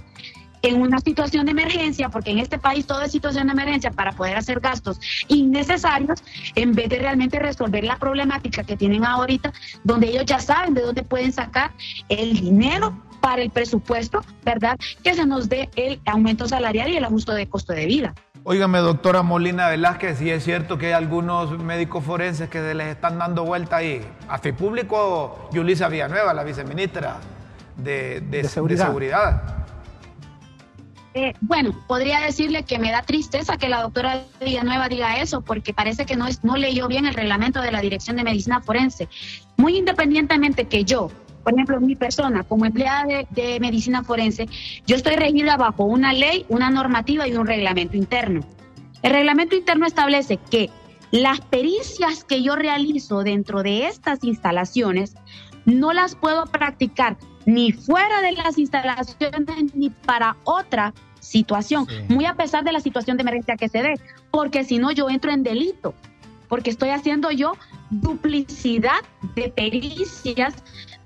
[0.68, 4.12] en una situación de emergencia, porque en este país todo es situación de emergencia para
[4.12, 6.24] poder hacer gastos innecesarios,
[6.56, 10.82] en vez de realmente resolver la problemática que tienen ahorita, donde ellos ya saben de
[10.82, 11.72] dónde pueden sacar
[12.10, 14.78] el dinero para el presupuesto, ¿verdad?
[15.04, 18.14] Que se nos dé el aumento salarial y el ajuste de costo de vida.
[18.44, 22.88] Óigame, doctora Molina Velázquez, si es cierto que hay algunos médicos forenses que se les
[22.88, 24.06] están dando vuelta ahí.
[24.28, 27.18] A público, Yulisa Villanueva, la viceministra
[27.78, 29.65] de, de seguridad.
[31.18, 35.74] Eh, bueno, podría decirle que me da tristeza que la doctora Villanueva diga eso, porque
[35.74, 39.08] parece que no, es, no leyó bien el reglamento de la Dirección de Medicina Forense.
[39.56, 41.10] Muy independientemente que yo,
[41.46, 44.50] por ejemplo, mi persona como empleada de, de medicina forense,
[44.86, 48.42] yo estoy regida bajo una ley, una normativa y un reglamento interno.
[49.02, 50.70] El reglamento interno establece que
[51.12, 55.16] las pericias que yo realizo dentro de estas instalaciones
[55.64, 62.36] no las puedo practicar ni fuera de las instalaciones ni para otra situación, muy a
[62.36, 64.00] pesar de la situación de emergencia que se dé,
[64.32, 65.94] porque si no yo entro en delito,
[66.48, 67.54] porque estoy haciendo yo
[67.90, 69.00] duplicidad
[69.36, 70.54] de pericias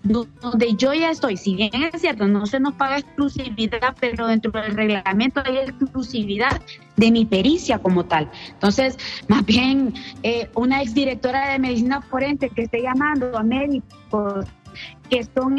[0.01, 4.51] donde yo ya estoy, si bien es cierto, no se nos paga exclusividad, pero dentro
[4.51, 6.61] del reglamento hay exclusividad
[6.95, 8.31] de mi pericia como tal.
[8.49, 8.97] Entonces,
[9.27, 14.45] más bien, eh, una exdirectora de medicina forense que esté llamando a médicos
[15.09, 15.57] que son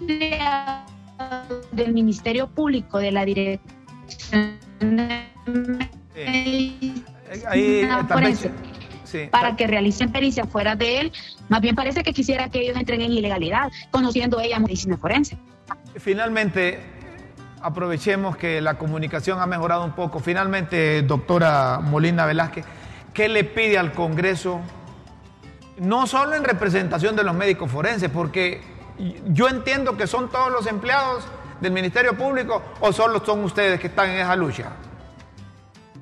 [0.00, 5.26] empleados del Ministerio Público, de la Dirección de
[6.14, 8.50] Medicina Forense,
[9.30, 11.12] para que realicen pericia fuera de él,
[11.48, 15.36] más bien parece que quisiera que ellos entren en ilegalidad, conociendo ella medicina forense.
[15.96, 16.78] Finalmente,
[17.60, 20.20] aprovechemos que la comunicación ha mejorado un poco.
[20.20, 22.64] Finalmente, doctora Molina Velázquez,
[23.12, 24.60] ¿qué le pide al Congreso?
[25.78, 28.60] No solo en representación de los médicos forenses, porque
[29.28, 31.24] yo entiendo que son todos los empleados
[31.60, 34.72] del Ministerio Público o solo son ustedes que están en esa lucha.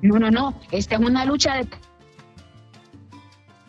[0.01, 0.59] No, no, no.
[0.71, 1.67] Esta es una lucha de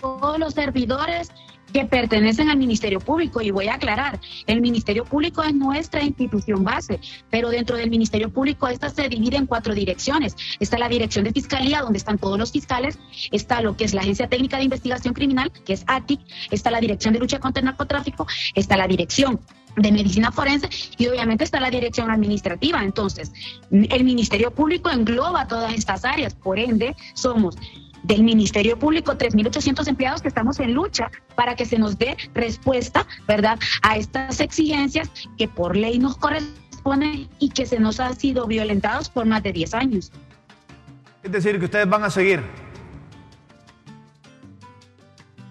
[0.00, 1.30] todos los servidores
[1.72, 3.40] que pertenecen al Ministerio Público.
[3.40, 8.30] Y voy a aclarar, el Ministerio Público es nuestra institución base, pero dentro del Ministerio
[8.30, 10.36] Público esta se divide en cuatro direcciones.
[10.58, 12.98] Está la Dirección de Fiscalía, donde están todos los fiscales,
[13.30, 16.80] está lo que es la Agencia Técnica de Investigación Criminal, que es ATIC, está la
[16.80, 19.40] Dirección de Lucha contra el Narcotráfico, está la Dirección
[19.76, 22.82] de medicina forense y obviamente está la dirección administrativa.
[22.82, 23.32] Entonces,
[23.70, 27.56] el Ministerio Público engloba todas estas áreas, por ende, somos
[28.02, 33.06] del Ministerio Público, 3.800 empleados que estamos en lucha para que se nos dé respuesta,
[33.26, 38.46] ¿verdad?, a estas exigencias que por ley nos corresponden y que se nos han sido
[38.46, 40.12] violentados por más de 10 años.
[41.22, 42.42] Es decir, que ustedes van a seguir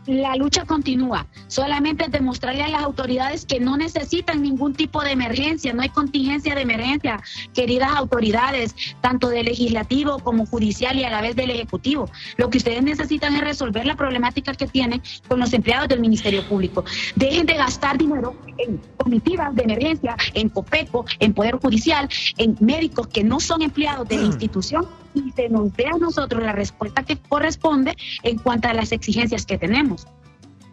[0.10, 1.28] la lucha continúa.
[1.48, 5.89] Solamente es demostrarle a las autoridades que no necesitan ningún tipo de emergencia, no hay
[5.89, 7.22] contingencia de emergencia,
[7.54, 12.10] queridas autoridades, tanto del legislativo como judicial y a la vez del ejecutivo.
[12.38, 16.43] Lo que ustedes necesitan es resolver la problemática que tienen con los empleados del Ministerio
[16.48, 16.84] Público.
[17.15, 23.08] Dejen de gastar dinero en comitivas de emergencia, en COPECO, en Poder Judicial, en médicos
[23.08, 24.26] que no son empleados de la mm.
[24.26, 28.91] institución y se nos dé a nosotros la respuesta que corresponde en cuanto a las
[28.91, 29.99] exigencias que tenemos.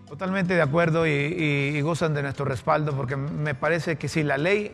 [0.08, 4.72] Totalmente de acuerdo y, gozan de nuestro respaldo porque me parece que si la ley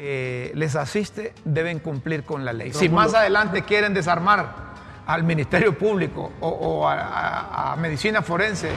[0.00, 2.72] eh, les asiste, deben cumplir con la ley.
[2.72, 4.72] si más adelante quieren desarmar
[5.06, 8.70] al Ministerio Público o, a, Medicina Forense,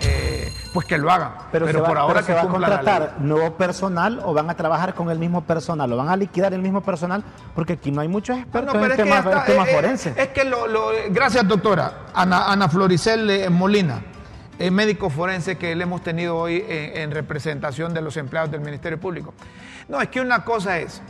[0.00, 1.34] eh, pues que lo hagan.
[1.52, 5.20] Pero, por ahora se va a contratar nuevo personal o van a trabajar con el
[5.20, 7.22] mismo personal o van a liquidar el mismo personal
[7.54, 10.16] porque aquí no hay muchos expertos en temas, eh, forenses.
[10.16, 10.66] Es que lo,
[11.10, 14.02] gracias doctora Ana, Ana Floricel Molina
[14.70, 19.34] médico forense que le hemos tenido hoy en, representación de los empleados del Ministerio Público.
[19.88, 21.02] No, es que una cosa es,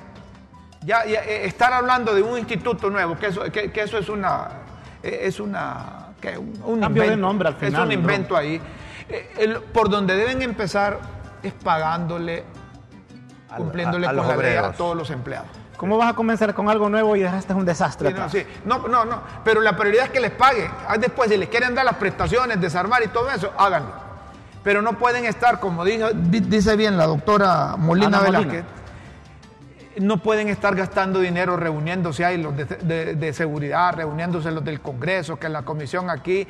[0.83, 4.49] ya, eh, estar hablando de un instituto nuevo, que eso, que, eso es una,
[5.03, 7.83] eh, es una, que un, Cambio invento, de nombre al final.
[7.83, 8.61] Es un invento ahí.
[9.09, 10.99] Eh, por donde deben empezar
[11.43, 12.45] es pagándole,
[13.57, 15.49] cumpliéndole con la ley a todos los empleados.
[15.77, 18.15] ¿Cómo vas a comenzar con algo nuevo y dejaste un desastre?
[18.65, 20.71] no, no, no, pero la prioridad es que les pague.
[20.99, 23.93] Después, si les quieren dar las prestaciones, desarmar y todo eso, háganlo.
[24.65, 28.65] Pero no pueden estar, como dice bien la doctora Molina Velázquez,
[30.01, 35.49] no pueden estar gastando dinero reuniéndose ahí los de, seguridad, reuniéndose los del Congreso, que
[35.49, 36.47] la comisión aquí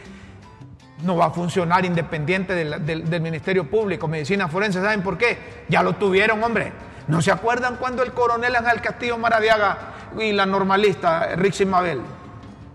[1.05, 4.81] no va a funcionar independiente del Ministerio Público, Medicina Forense.
[4.81, 5.65] ¿Saben por qué?
[5.69, 6.73] Ya lo tuvieron, hombre.
[7.09, 9.79] ¿No se acuerdan cuando el coronel Ángel Castillo Maradiaga
[10.19, 12.01] y la normalista Rixi Mabel?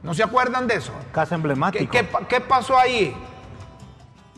[0.04, 0.94] ¿No se acuerdan de eso?
[1.12, 1.92] Caso emblemático.
[2.28, 3.14] ¿Qué, pasó ahí?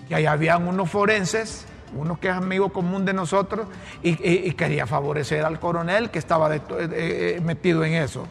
[0.07, 3.67] Que ahí habían unos forenses, uno que es amigo común de nosotros,
[4.01, 8.27] y, quería favorecer al coronel que estaba eh, metido en eso.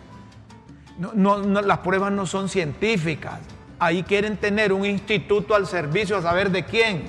[0.99, 3.39] No, las pruebas no son científicas.
[3.79, 7.05] Ahí quieren tener un instituto al servicio a saber de quién.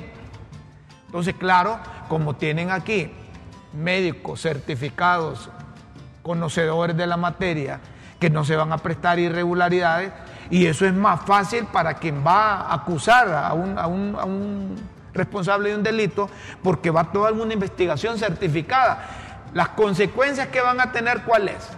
[1.07, 3.11] Entonces, claro, como tienen aquí
[3.73, 5.49] médicos certificados,
[6.21, 7.79] conocedores de la materia,
[8.19, 10.12] que no se van a prestar irregularidades
[10.49, 14.75] y eso es más fácil para quien va a acusar a un,
[15.13, 16.29] responsable de un delito
[16.63, 19.09] porque va toda una investigación certificada.
[19.53, 21.69] Las consecuencias que van a tener, ¿cuál es?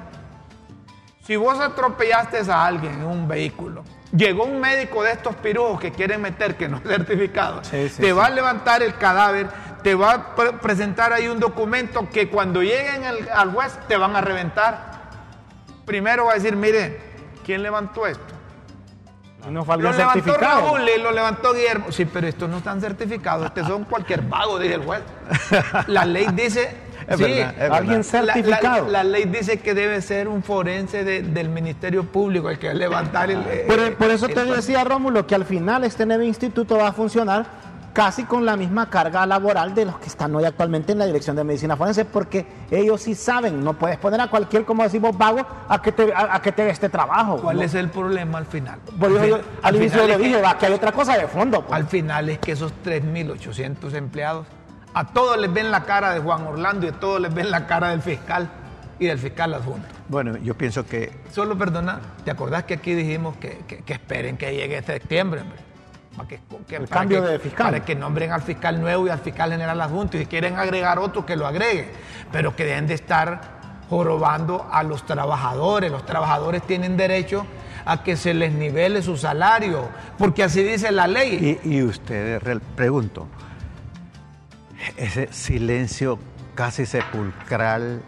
[1.25, 3.83] Si vos atropellaste a alguien en un vehículo,
[4.15, 8.27] llegó un médico de estos pirujos que quieren meter que no es certificado, te va
[8.27, 9.47] a levantar el cadáver,
[9.85, 14.21] te va a presentar ahí un documento que cuando lleguen al juez te van a
[14.21, 15.11] reventar.
[15.85, 16.99] Primero va a decir, mire,
[17.45, 18.33] ¿quién levantó esto?
[19.47, 21.91] No lo levantó Raúl y lo levantó Guillermo.
[21.91, 25.03] Sí, pero estos no están certificados, estos son cualquier vago, dice el juez.
[25.85, 26.75] La ley dice
[27.15, 28.89] sí, alguien certificado.
[28.89, 33.37] La, ley dice que debe ser un forense del Ministerio Público el que levantar el.
[33.67, 37.74] Por, por eso te decía, Rómulo, que al final este nuevo instituto va a funcionar
[37.95, 41.33] casi con la misma carga laboral de los que están hoy actualmente en la Dirección
[41.37, 45.47] de Medicina Forense, porque ellos sí saben, no puedes poner a cualquier, como decimos, vago
[45.69, 47.37] a que te, a, que te dé este trabajo.
[47.37, 48.79] ¿Cuál es el problema al final?
[49.63, 51.61] al, inicio le dije, que, hay otra cosa de fondo.
[51.61, 51.73] Pues.
[51.73, 54.45] Al final es que esos 3.800 empleados,
[54.93, 57.65] a todos les ven la cara de Juan Orlando y a todos les ven la
[57.65, 58.49] cara del fiscal
[58.99, 59.87] y del fiscal adjunto.
[60.09, 61.17] Bueno, yo pienso que...
[61.31, 65.64] Solo perdona, ¿te acordás que aquí dijimos que, que esperen que llegue septiembre, hombre?
[66.15, 66.39] Para que,
[66.75, 67.65] el cambio de fiscal.
[67.65, 70.17] Para que nombren al fiscal nuevo y al fiscal general adjunto.
[70.17, 71.89] Y si quieren agregar otro, que lo agreguen.
[72.31, 73.41] Pero que deben de estar
[73.89, 75.91] jorobando a los trabajadores.
[75.91, 77.45] Los trabajadores tienen derecho
[77.85, 81.59] a que se les nivele su salario, porque así dice la ley.
[81.63, 82.41] Y, y ustedes,
[82.75, 83.27] pregunto,
[84.97, 86.17] ese silencio
[86.55, 88.01] casi sepulcral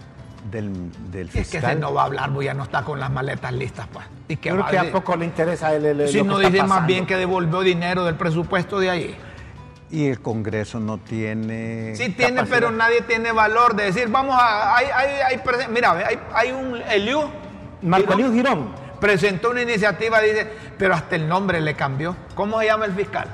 [0.51, 1.63] del, del fiscal.
[1.63, 4.05] Es que no va a hablar, pues ya no está con las maletas listas, pues.
[4.27, 7.15] ¿Y que Creo que a poco le interesa el, Si no dice más bien que
[7.15, 9.17] devolvió dinero del presupuesto de ahí.
[9.89, 11.95] Y el Congreso no tiene.
[11.95, 14.75] Sí tiene, pero nadie tiene valor de decir, vamos a.
[14.75, 17.21] Hay, hay, hay mira, hay, hay un Eliú.
[17.81, 18.87] Marco Eliú Girón.
[18.99, 22.15] Presentó una iniciativa, dice, pero hasta el nombre le cambió.
[22.35, 23.27] ¿Cómo se llama el fiscal?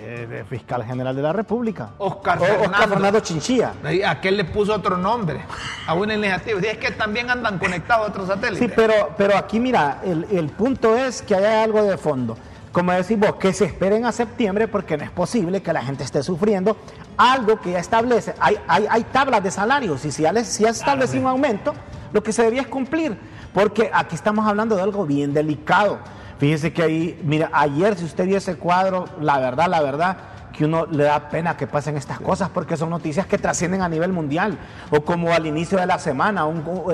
[0.00, 1.90] Eh, fiscal general de la República.
[1.98, 2.64] Oscar Fernando.
[2.66, 3.72] Oscar Fernando Chinchilla.
[4.06, 5.40] Aquel le puso otro nombre
[5.86, 6.60] a una iniciativa.
[6.60, 8.68] es que también andan conectados a otros satélites.
[8.68, 12.38] Sí, pero, pero aquí mira, el, punto es que haya algo de fondo.
[12.70, 16.04] Como decís vos, que se esperen a septiembre porque no es posible que la gente
[16.04, 16.76] esté sufriendo
[17.16, 18.34] algo que ya establece.
[18.38, 21.74] Hay, hay, hay tablas de salarios y si ya, les, si ya establece un aumento,
[22.12, 23.18] lo que se debía es cumplir.
[23.52, 25.98] Porque aquí estamos hablando de algo bien delicado.
[26.38, 30.16] Fíjese que ahí, mira, ayer si usted vio ese cuadro, la verdad, la verdad,
[30.58, 33.88] que uno le da pena que pasen estas cosas porque son noticias que trascienden a
[33.88, 34.58] nivel mundial.
[34.90, 36.44] O como al inicio de la semana,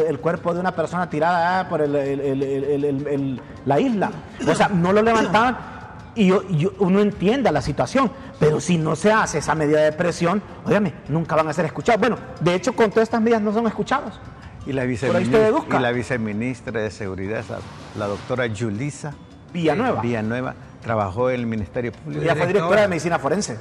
[0.07, 4.11] el cuerpo de una persona tirada por la isla.
[4.47, 5.57] O sea, no lo levantaban
[6.15, 6.31] y
[6.79, 11.35] uno entiende la situación, pero si no se hace esa medida de presión, óyame, nunca
[11.35, 12.01] van a ser escuchados.
[12.01, 14.21] Bueno, de hecho, con todas estas medidas no son escuchados.
[14.67, 17.45] Y la viceministra, y la viceministra de Seguridad,
[17.99, 19.13] la doctora Yulisa
[19.55, 20.03] Villanueva.
[20.03, 22.23] Villanueva trabajó en el Ministerio Público.
[22.23, 23.57] Ella fue directora de Medicina Forense.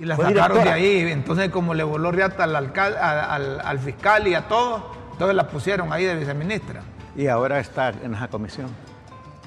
[0.00, 1.12] Y la sacaron de ahí.
[1.12, 5.92] Entonces, como le voló riata al, alcalde, al, fiscal y a todos, entonces la pusieron
[5.92, 6.82] ahí de viceministra.
[7.14, 8.68] Y ahora está en esa comisión.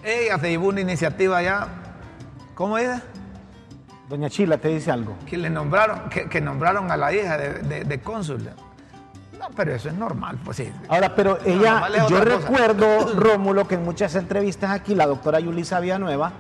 [0.04, 1.68] Ella se llevó una iniciativa ya.
[2.56, 3.02] ¿Cómo es?
[4.08, 5.18] Doña Chila, ¿te dice algo?
[5.26, 8.50] Que le nombraron, que, nombraron a la hija de, de cónsul
[9.56, 10.72] pero eso es normal, pues sí.
[10.90, 16.32] Ahora, pero ella, yo recuerdo, Rómulo, que en muchas entrevistas aquí la doctora Yulisa Villanueva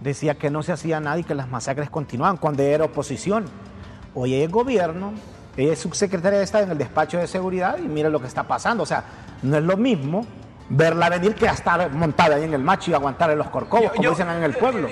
[0.00, 3.46] decía que no se hacía nada y que las masacres continuaban cuando ella era oposición.
[4.14, 5.12] Hoy ella es gobierno,
[5.56, 8.44] ella es subsecretaria de Estado en el despacho de seguridad y mire lo que está
[8.44, 8.82] pasando.
[8.82, 9.04] O sea,
[9.42, 10.26] no es lo mismo
[10.68, 14.28] verla venir que estar montada ahí en el macho y aguantarle los corcovos, como dicen
[14.28, 14.88] en el pueblo.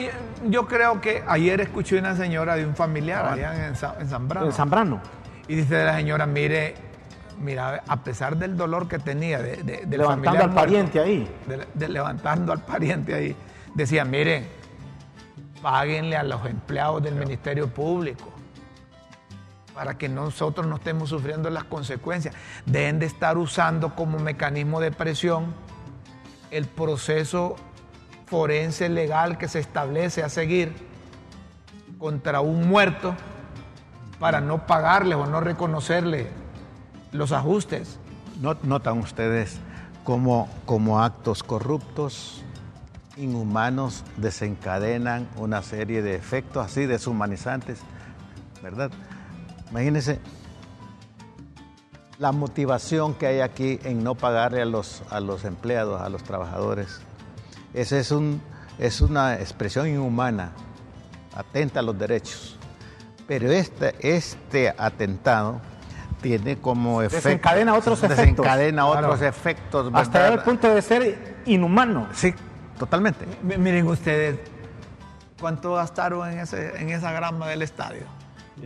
[0.48, 3.32] Yo, creo que ayer escuché una señora de un familiar ah.
[3.32, 4.46] allá en, Zambrano.
[4.46, 5.00] En Zambrano.
[5.48, 6.74] Y dice la señora, mire,
[7.38, 11.28] mira, a pesar del dolor que tenía de, levantando al pariente ahí,
[11.74, 13.36] de, levantando al pariente ahí,
[13.74, 14.46] decía, mire,
[15.60, 18.32] páguenle a los empleados del Ministerio Público
[19.74, 22.34] para que nosotros no estemos sufriendo las consecuencias.
[22.66, 25.54] Deben de estar usando como mecanismo de presión
[26.50, 27.56] el proceso
[28.26, 30.72] forense legal que se establece a seguir
[31.98, 33.14] contra un muerto
[34.18, 36.41] para no pagarle o no reconocerle
[37.12, 37.98] los ajustes.
[38.40, 39.58] ¿Notan ustedes
[40.02, 42.42] cómo, como actos corruptos,
[43.16, 47.80] inhumanos, desencadenan una serie de efectos así deshumanizantes?
[48.62, 48.90] ¿Verdad?
[49.70, 50.18] Imagínense
[52.18, 56.22] la motivación que hay aquí en no pagarle a los, a los empleados, a los
[56.22, 57.00] trabajadores.
[57.74, 58.40] Esa es, un,
[58.78, 60.52] es una expresión inhumana,
[61.34, 62.56] atenta a los derechos.
[63.26, 65.60] Pero este, este atentado
[66.22, 67.28] tiene como efecto.
[67.28, 68.18] Desencadena otros efectos.
[68.18, 69.90] Desencadena otros efectos.
[69.92, 72.08] Hasta el punto de ser inhumano.
[72.12, 72.32] Sí,
[72.78, 73.26] totalmente.
[73.42, 74.38] miren ustedes,
[75.38, 78.04] ¿cuánto gastaron en, ese, en esa grama del estadio?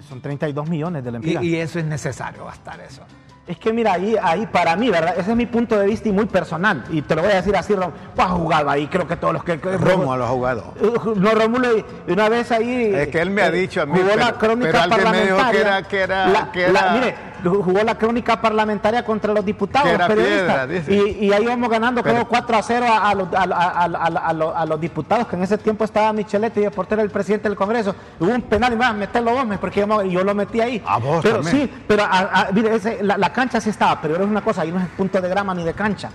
[0.08, 1.42] Son 32 millones de lempiras.
[1.42, 3.02] Y, y eso es necesario gastar eso.
[3.46, 5.14] Es que mira, ahí, ahí para mí, ¿verdad?
[5.16, 6.82] Ese es mi punto de vista y muy personal.
[6.90, 7.92] Y te lo voy a decir así, Rom.
[8.14, 9.56] Pues ha jugado ahí, creo que todos los que...
[9.56, 10.74] Romulo ha jugado.
[11.16, 11.68] No, Rómulo,
[12.08, 12.92] una vez ahí...
[12.92, 15.10] Es que él me ha eh, dicho a mí, jugó pero, la crónica pero alguien
[15.12, 15.82] me dijo que era...
[15.84, 16.92] Que era, que era...
[16.92, 20.88] mire, jugó la crónica parlamentaria contra los diputados, los periodistas.
[20.88, 25.42] y, ahí vamos ganando, creo, 4 a 0 a, los, a, los, diputados, que en
[25.42, 27.94] ese tiempo estaba Micheletti y el portero el presidente del Congreso.
[28.18, 30.82] Hubo un penal y más, meterlo vos, porque yo, lo metí ahí.
[30.86, 32.04] A vos pero sí, pero
[32.52, 35.54] mire, la, cancha sí estaba, pero es una cosa, ahí no es punto de grama
[35.54, 36.10] ni de cancha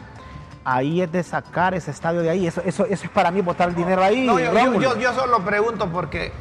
[0.63, 2.45] ahí es de sacar ese estadio de ahí.
[2.45, 4.25] Eso, eso, eso es para mí botar el dinero ahí.
[4.25, 6.31] No, yo, yo, yo, solo pregunto porque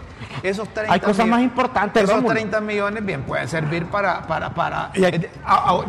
[0.42, 2.34] esos 30 Hay cosas más importantes, Esos Rómulo.
[2.34, 4.90] 30 millones bien pueden servir para, para, para.
[4.94, 5.30] Y hay- eh,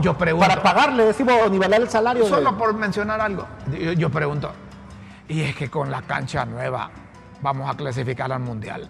[0.02, 0.48] yo pregunto.
[0.48, 2.24] Para pagarle, decimos, o nivelar el salario.
[2.24, 3.48] de- Solo por mencionar algo.
[3.72, 4.52] Yo, yo pregunto.
[5.28, 6.90] Y es que con la cancha nueva
[7.42, 8.90] vamos a clasificar al mundial.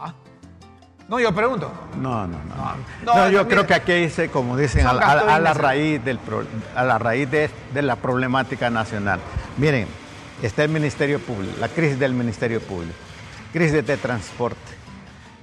[0.00, 0.12] ¿Ah?
[1.08, 1.72] No, yo pregunto.
[1.96, 2.54] No, no, no.
[2.54, 2.74] No,
[3.04, 3.54] No, no, yo mire.
[3.54, 5.62] creo que aquí dice, como dicen, a, la- a- gastos a la innecesarios.
[5.62, 6.44] raíz, del pro-
[6.76, 9.20] a la raíz de, de la problemática nacional.
[9.56, 9.86] Miren,
[10.42, 12.94] está el Ministerio Público, la crisis del Ministerio Público,
[13.52, 14.58] crisis de transporte,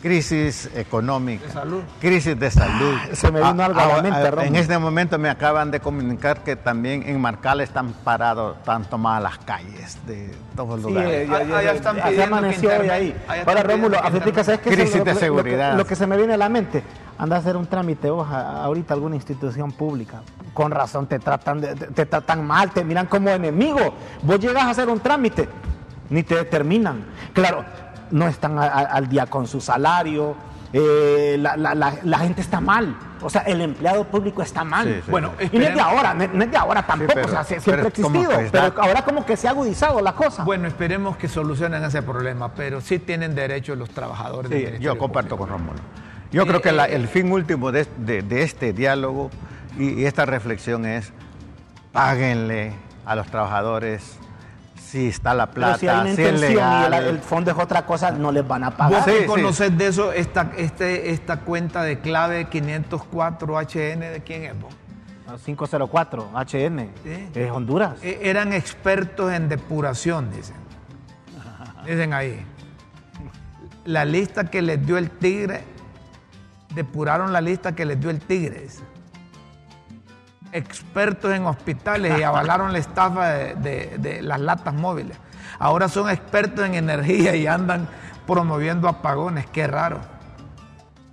[0.01, 1.81] crisis económica, De salud.
[1.99, 2.95] crisis de salud.
[3.13, 4.59] se me vino algo a la mente, en Rómulo.
[4.59, 9.37] este momento me acaban de comunicar que también en Marcal están parados, están tomadas las
[9.39, 11.11] calles de todos Sí, lugares.
[11.11, 13.15] eh, ya, Ah, ya- ah, ya ya- están ya pidiendo se amaneció que hoy ahí.
[13.27, 13.97] ah, Ahora, Rómulo,
[14.43, 14.69] ¿sabes qué?
[14.69, 15.77] Crisis Lo de lo que- seguridad.
[15.77, 16.83] Lo que, se me viene a la mente,
[17.17, 20.21] anda a hacer un trámite vos a- ahorita alguna institución pública.
[20.53, 23.95] Con razón te tratan, de- te, te tratan mal, te miran como enemigo.
[24.21, 25.49] Vos llegas a hacer un trámite,
[26.11, 27.05] ni te determinan.
[27.33, 27.65] Claro,
[28.11, 30.35] no están a- a- al día con su salario,
[30.73, 32.95] eh, la, la- la- la gente está mal.
[33.21, 34.85] O sea, el empleado público está mal.
[34.87, 35.49] Sí, sí, Bueno, sí.
[35.53, 37.61] Y no es de ahora, no no es de ahora tampoco, pero- o sea, pero
[37.61, 40.43] siempre ha existido, pero ahora como que se ha agudizado la cosa.
[40.43, 45.37] Bueno, esperemos que solucionen ese problema, pero sí tienen derecho los trabajadores del yo comparto
[45.37, 45.55] Público.
[45.55, 45.79] con Rómulo.
[46.31, 49.31] Yo Eh, creo que la- eh, el fin último de, de- de este diálogo
[49.77, 51.13] y, y esta reflexión es
[51.93, 52.73] páguenle
[53.05, 54.19] a los trabajadores
[54.95, 56.93] si está la Pero plata, si hay una si es intención y legal.
[56.93, 59.03] el, el fondo es otra cosa, no les van a Vos pagar.
[59.03, 59.25] Sí, que sí.
[59.27, 64.73] conocés de eso, esta, este, esta cuenta de clave 504 HN, ¿de quién es vos?
[65.43, 67.27] 504, HN, Sí.
[67.33, 67.95] es Honduras.
[68.03, 70.55] Eh, Eran expertos en depuración, dicen.
[71.85, 72.45] Dicen ahí.
[73.83, 75.63] La lista que les dio el tigre,
[76.73, 78.61] depuraron la lista que les dio el tigre.
[78.61, 78.81] dice.
[80.57, 85.17] Expertos en hospitales y avalaron la estafa de, de- de las latas móviles.
[85.59, 87.87] Ahora son expertos en energía y andan
[88.25, 89.45] promoviendo apagones.
[89.47, 89.99] Qué raro.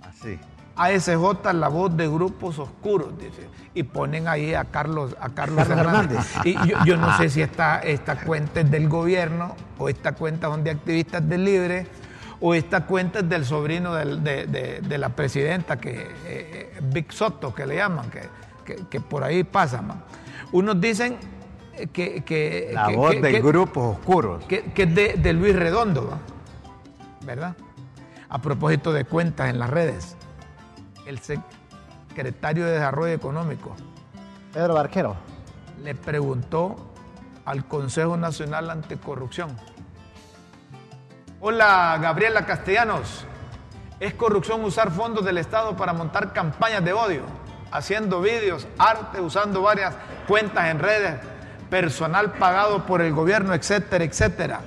[0.01, 0.39] Así.
[0.75, 3.47] ASJ, la voz de grupos oscuros, dice.
[3.75, 6.19] Y ponen ahí a Carlos, a Carlos, Hernández.
[6.45, 10.47] Y yo, yo no sé si esta, esta cuenta es del gobierno, o esta cuenta
[10.47, 11.85] son de activistas del Libre,
[12.41, 17.11] o esta cuenta es del sobrino del- de, de- de la presidenta, que eh, Big
[17.13, 18.21] Soto, que le llaman, que,
[18.63, 19.81] que- que por ahí pasa.
[19.81, 20.03] man.
[20.51, 21.17] Unos dicen
[21.91, 22.23] que...
[22.23, 24.43] que- La que- voz que- de que- grupos oscuros.
[24.45, 26.17] que, que es de, de Luis Redondo.
[27.25, 27.55] ¿verdad?
[28.29, 30.17] A propósito de cuentas en las redes,
[31.05, 33.75] el secretario de Desarrollo Económico
[34.51, 35.15] Pedro Barquero.
[35.83, 36.75] le preguntó
[37.45, 39.55] al Consejo Nacional Anticorrupción.
[41.39, 43.25] Hola, Gabriela Castellanos.
[43.99, 47.21] ¿Es corrupción usar fondos del Estado para montar campañas de odio?
[47.73, 49.95] Haciendo vídeos, arte, usando varias
[50.27, 51.15] cuentas en redes,
[51.71, 54.61] personal pagado por el gobierno, etcétera, etcétera.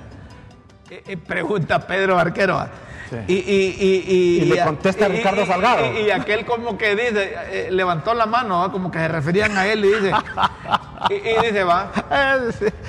[0.89, 2.67] Eh, eh, pregunta Pedro Arquero.
[3.09, 3.15] Sí.
[3.27, 5.97] Y, y- y- y- Y le contesta Ricardo Salgado.
[5.97, 8.71] Y, aquel como que dice, eh, levantó la mano, ¿va?
[8.71, 10.11] como que se referían a él y dice,
[11.09, 11.91] y, dice, va.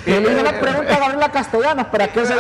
[0.07, 2.35] Y le hice la pregunta a Gabriela Castellanos, ¿para qué se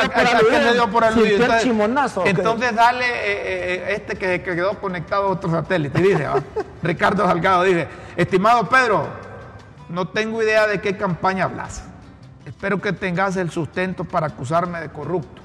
[0.75, 2.27] dio por el Entonces- chimonazo.
[2.27, 6.01] Entonces dale eh, eh, este que, que quedó conectado a otro satélite.
[6.01, 6.43] Y dice, ¿va?
[6.83, 9.07] Ricardo Salgado dice, estimado Pedro,
[9.89, 11.85] no tengo idea de qué campaña hablas.
[12.45, 15.43] Espero que tengas el sustento para acusarme de corrupto.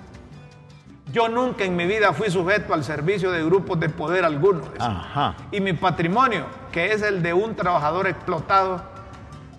[1.13, 4.63] Yo nunca en mi vida fui sujeto al servicio de grupos de poder alguno.
[4.79, 5.35] Ajá.
[5.51, 8.81] Y mi patrimonio, que es el de un trabajador explotado,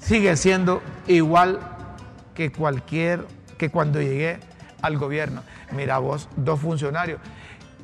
[0.01, 1.61] sigue siendo igual
[2.35, 3.25] que cualquier,
[3.57, 4.41] que cuando llegué
[4.83, 5.45] al gobierno.
[5.71, 7.21] Mira vos, dos funcionarios.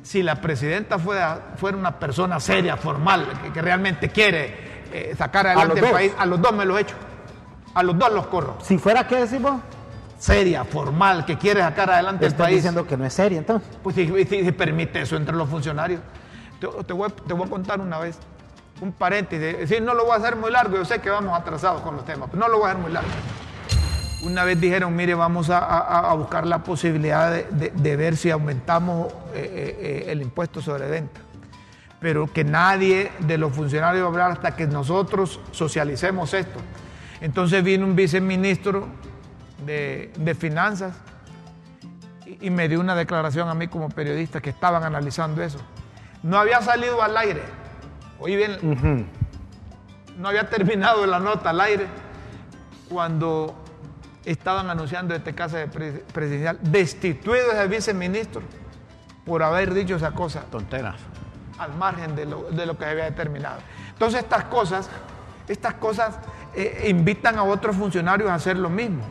[0.03, 5.47] Si la presidenta fuera, fuera una persona seria, formal, que, que realmente quiere eh, sacar
[5.47, 6.95] adelante el país, a los dos me los echo.
[7.73, 8.57] A los dos los corro.
[8.61, 9.61] Si fuera, ¿qué decimos?
[10.21, 12.57] Seria, formal, que quiere sacar adelante el Estás país.
[12.57, 13.67] diciendo que no es serio, entonces.
[13.81, 15.99] Pues si, si- si permite eso entre los funcionarios.
[16.59, 18.19] Te, te voy, a- te voy a contar una vez,
[18.81, 19.67] un paréntesis.
[19.67, 22.05] Sí, no lo voy a hacer muy largo, yo sé que vamos atrasados con los
[22.05, 23.09] temas, pero no lo voy a hacer muy largo.
[24.23, 28.15] Una vez dijeron, mire, vamos a, a- a buscar la posibilidad de, de- de ver
[28.15, 31.19] si aumentamos eh, eh, eh, el impuesto sobre venta.
[31.99, 36.59] Pero que nadie de los funcionarios va a hablar hasta que nosotros socialicemos esto.
[37.21, 38.85] Entonces vino un viceministro
[39.65, 40.93] de, de Finanzas
[42.25, 45.59] y, y me dio una declaración a mí como periodista que estaban analizando eso.
[46.23, 47.41] No había salido al aire.
[48.19, 49.07] Oí bien,
[50.17, 51.87] no había terminado la nota al aire
[52.89, 53.55] cuando
[54.25, 58.41] estaban anunciando este caso de pre- presidencial, destituido ese viceministro
[59.25, 60.95] por haber dicho esa cosa Tonteras.
[61.57, 63.59] al margen de lo, de lo que se había determinado.
[63.93, 64.89] Entonces estas cosas,
[65.47, 66.19] estas cosas
[66.55, 69.03] eh, invitan a otros funcionarios a hacer lo mismo.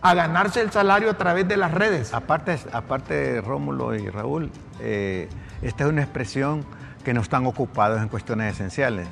[0.00, 2.14] A ganarse el salario a través de las redes.
[2.14, 5.28] Aparte, aparte Rómulo y Raúl, eh,
[5.62, 6.64] esta es una expresión
[7.04, 9.08] que no están ocupados en cuestiones esenciales.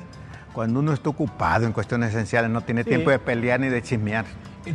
[0.53, 4.25] Cuando uno está ocupado en cuestiones esenciales no tiene tiempo de pelear ni de chismear.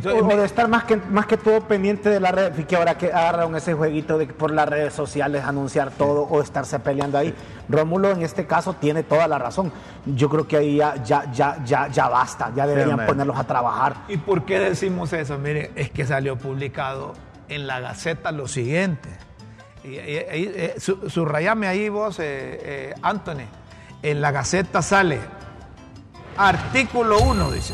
[0.05, 3.07] O, de estar más que, más que todo pendiente de la red, que ahora que
[3.07, 7.33] agarraron ese jueguito de por las redes sociales anunciar todo o estarse peleando ahí.
[7.69, 9.71] Rómulo en este caso tiene toda la razón.
[10.05, 13.95] Yo creo que ahí ya, ya, ya, ya, ya basta, ya deberían ponerlos a trabajar.
[14.07, 15.37] ¿Y por qué decimos eso?
[15.37, 17.13] Mire, es que salió publicado
[17.49, 19.09] en la Gaceta lo siguiente.
[19.83, 23.45] Y, eh, subrayame ahí vos, eh, eh, Anthony.
[24.01, 25.19] En la Gaceta sale
[26.37, 27.73] artículo 1, dice.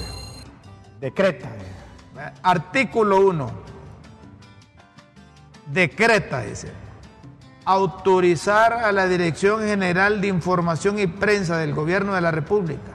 [0.99, 1.49] Decreta.
[2.43, 3.51] Artículo 1.
[5.67, 6.71] Decreta, dice
[7.69, 12.93] autorizar a la Dirección General de Información y Prensa del Gobierno de la República,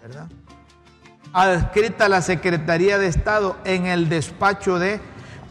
[0.00, 0.28] ¿verdad?
[1.32, 5.00] Adscrita a la Secretaría de Estado en el despacho de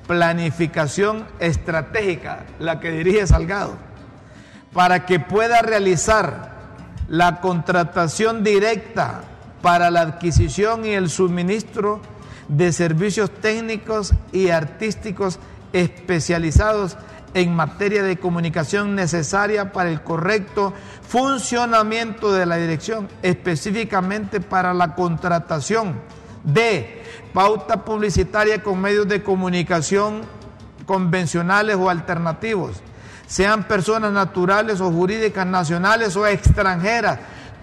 [0.08, 3.76] planificación estratégica, la que dirige Salgado,
[4.72, 6.54] para que pueda realizar
[7.10, 9.24] la contratación directa
[9.62, 12.00] para la adquisición y el suministro
[12.48, 15.40] de servicios técnicos y artísticos
[15.74, 16.98] especializados
[17.34, 20.74] en materia de comunicación necesaria para el correcto
[21.08, 25.96] funcionamiento de la dirección, específicamente para la contratación
[26.46, 30.22] de pauta publicitaria con medios de comunicación
[30.86, 32.82] convencionales o alternativos,
[33.28, 37.20] sean personas naturales o jurídicas nacionales o extranjeras,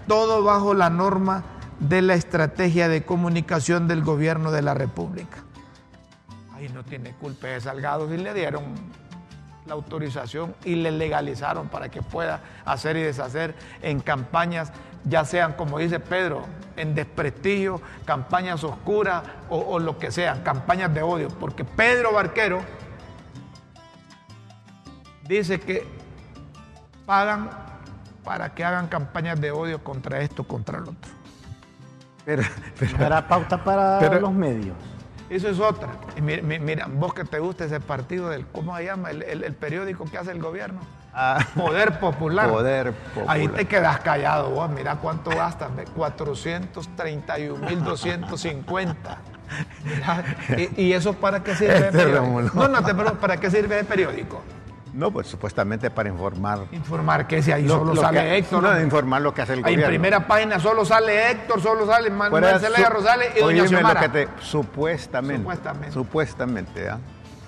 [0.07, 1.43] todo bajo la norma
[1.83, 5.43] de la estrategia de comunicación del gobierno de la República.
[6.55, 8.63] Ahí no tiene culpa de Salgado y le dieron
[9.65, 14.71] la autorización y le legalizaron para que pueda hacer y deshacer en campañas,
[15.03, 16.45] ya sean, como dice Pedro,
[16.77, 21.27] en desprestigio, campañas oscuras o, lo que sean, campañas de odio.
[21.27, 22.61] Porque Pedro Barquero
[25.27, 25.85] dice que
[27.05, 27.49] pagan
[28.23, 31.22] para que hagan campañas de odio contra esto, contra el otro.
[32.25, 32.43] Pero,
[32.97, 34.75] pero pauta para los medios.
[35.29, 35.89] Eso es otra.
[36.21, 39.09] mira, vos que te gusta ese partido del, ¿cómo se llama?
[39.09, 40.81] El, periódico que hace el gobierno.
[41.13, 41.45] Ah.
[41.55, 42.49] Poder Popular.
[42.49, 43.35] Poder Popular.
[43.35, 48.95] Ahí te quedas callado vos, mira cuánto gastas, 431.250.
[50.75, 51.87] ¿Y, ¿Y eso para qué sirve?
[51.87, 54.43] Este no, no, te, pero ¿para qué sirve el periódico?
[54.93, 56.67] No, pues supuestamente para informar.
[56.71, 58.61] Informar que si ahí solo sale Héctor.
[58.61, 59.85] No, informar lo que hace el gobierno.
[59.85, 64.11] En primera página solo sale Héctor, solo sale Manuel Zelaya Rosales y Doña Xiomara.
[64.39, 65.41] supuestamente.
[65.41, 65.91] Supuestamente.
[65.91, 66.99] Supuestamente, ¿ah?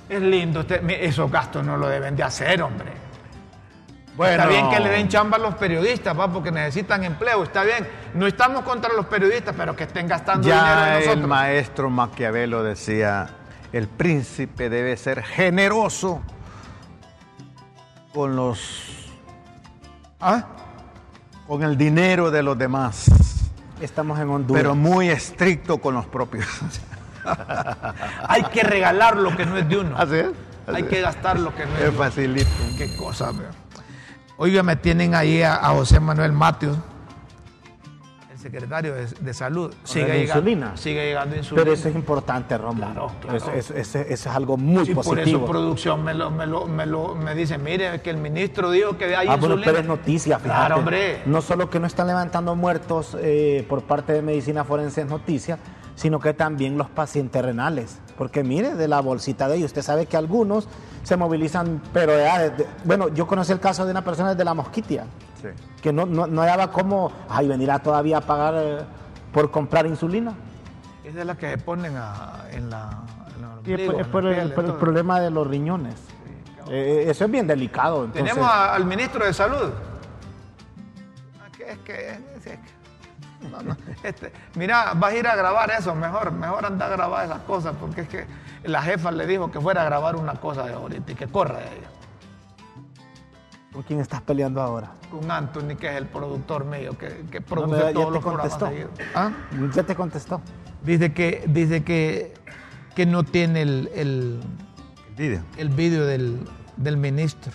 [0.09, 2.91] Es lindo, esos gastos no lo deben de hacer, hombre.
[4.15, 4.43] Bueno.
[4.43, 6.31] Está bien que le den chamba a los periodistas, ¿va?
[6.31, 7.85] porque necesitan empleo, está bien.
[8.13, 11.17] No estamos contra los periodistas, pero que estén gastando dinero en nosotros.
[11.17, 13.27] El maestro Maquiavelo decía,
[13.73, 16.21] el príncipe debe ser generoso
[18.16, 18.59] con los...
[20.22, 20.45] ¿ah?
[21.45, 23.07] Con el dinero de los demás.
[23.82, 24.63] Estamos en Honduras.
[24.63, 26.47] Pero muy estricto con los propios.
[28.30, 29.97] Hay que regalar lo que no es de uno.
[29.97, 30.30] Así es.
[30.66, 32.49] Hay que gastar lo que no es, es facilito.
[32.78, 33.32] Qué cosa,
[34.38, 36.78] Oiga, me tienen ahí a, a José Manuel Matios
[38.45, 39.73] secretario de, Salud.
[39.83, 40.77] Sigue llegando, insulina.
[40.77, 41.63] Sigue llegando insulina.
[41.63, 43.11] Pero eso es importante, Romulo.
[43.19, 45.03] Claro, Eso, es algo muy positivo.
[45.03, 48.69] Por eso producción me, lo, me, lo, me, lo, me dice, mire, que el ministro
[48.69, 49.61] dijo que hay ah, insulina.
[49.65, 50.59] pero es noticia, fíjate.
[50.59, 51.23] Claro, hombre.
[51.25, 55.57] No solo que no están levantando muertos eh, por parte de medicina forense es noticia,
[55.95, 57.99] sino que también los pacientes renales.
[58.15, 60.67] Porque mire, de la bolsita de ellos, usted sabe que algunos
[61.01, 62.13] se movilizan, pero
[62.83, 65.07] bueno, yo conocí el caso de una persona de la Mosquitia,
[65.81, 68.77] que no, no, no hallaba cómo, ay, venirá todavía a pagar eh,
[69.31, 70.33] por comprar insulina.
[71.03, 71.95] Es de la que se ponen
[72.51, 73.03] en la...
[73.65, 75.95] es por, el, problema de los riñones.
[76.69, 78.05] Eh, eh, eso es bien delicado.
[78.07, 79.71] Tenemos al ministro de Salud.
[81.39, 82.19] Ah, es que,
[84.03, 87.75] este, mira, vas a ir a grabar eso, mejor, mejor anda a grabar esas cosas,
[87.79, 88.25] porque es que
[88.63, 91.59] la jefa le dijo que fuera a grabar una cosa de ahorita y que corra
[91.59, 91.89] de ella.
[93.76, 94.93] ¿Con quién estás peleando ahora?
[95.11, 98.69] Con Anthony, que es el productor mío, que, produce todos los contestó.
[99.13, 99.34] ¿Ah?
[99.73, 100.39] Ya te contestó.
[100.82, 102.34] Dice que, dice que,
[102.95, 104.39] que no tiene el, el,
[105.17, 106.39] video, el video del,
[106.78, 107.51] del, ministro.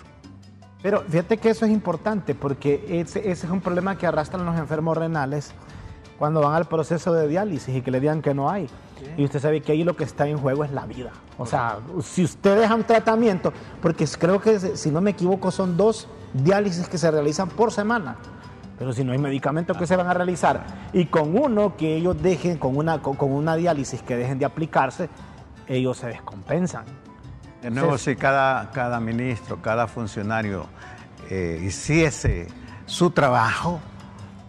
[0.83, 4.55] Pero fíjate que eso es importante porque ese, ese es un problema que arrastran los
[4.59, 5.53] enfermos renales
[6.19, 8.69] cuando van al proceso de diálisis y que le digan que no hay.
[9.17, 11.11] Y usted sabe que ahí lo que está en juego es la vida.
[11.37, 15.77] O sea, si usted deja un tratamiento, porque creo que si no me equivoco son
[15.77, 18.15] dos diálisis que se realizan por semana.
[18.77, 22.19] Pero si no hay medicamentos que se van a realizar y con uno que ellos
[22.21, 25.07] dejen, con una, con una diálisis que dejen de aplicarse,
[25.67, 26.85] ellos se descompensan.
[27.61, 30.65] De nuevo, si cada, cada ministro, cada funcionario
[31.29, 32.47] eh, hiciese
[32.87, 33.79] su trabajo,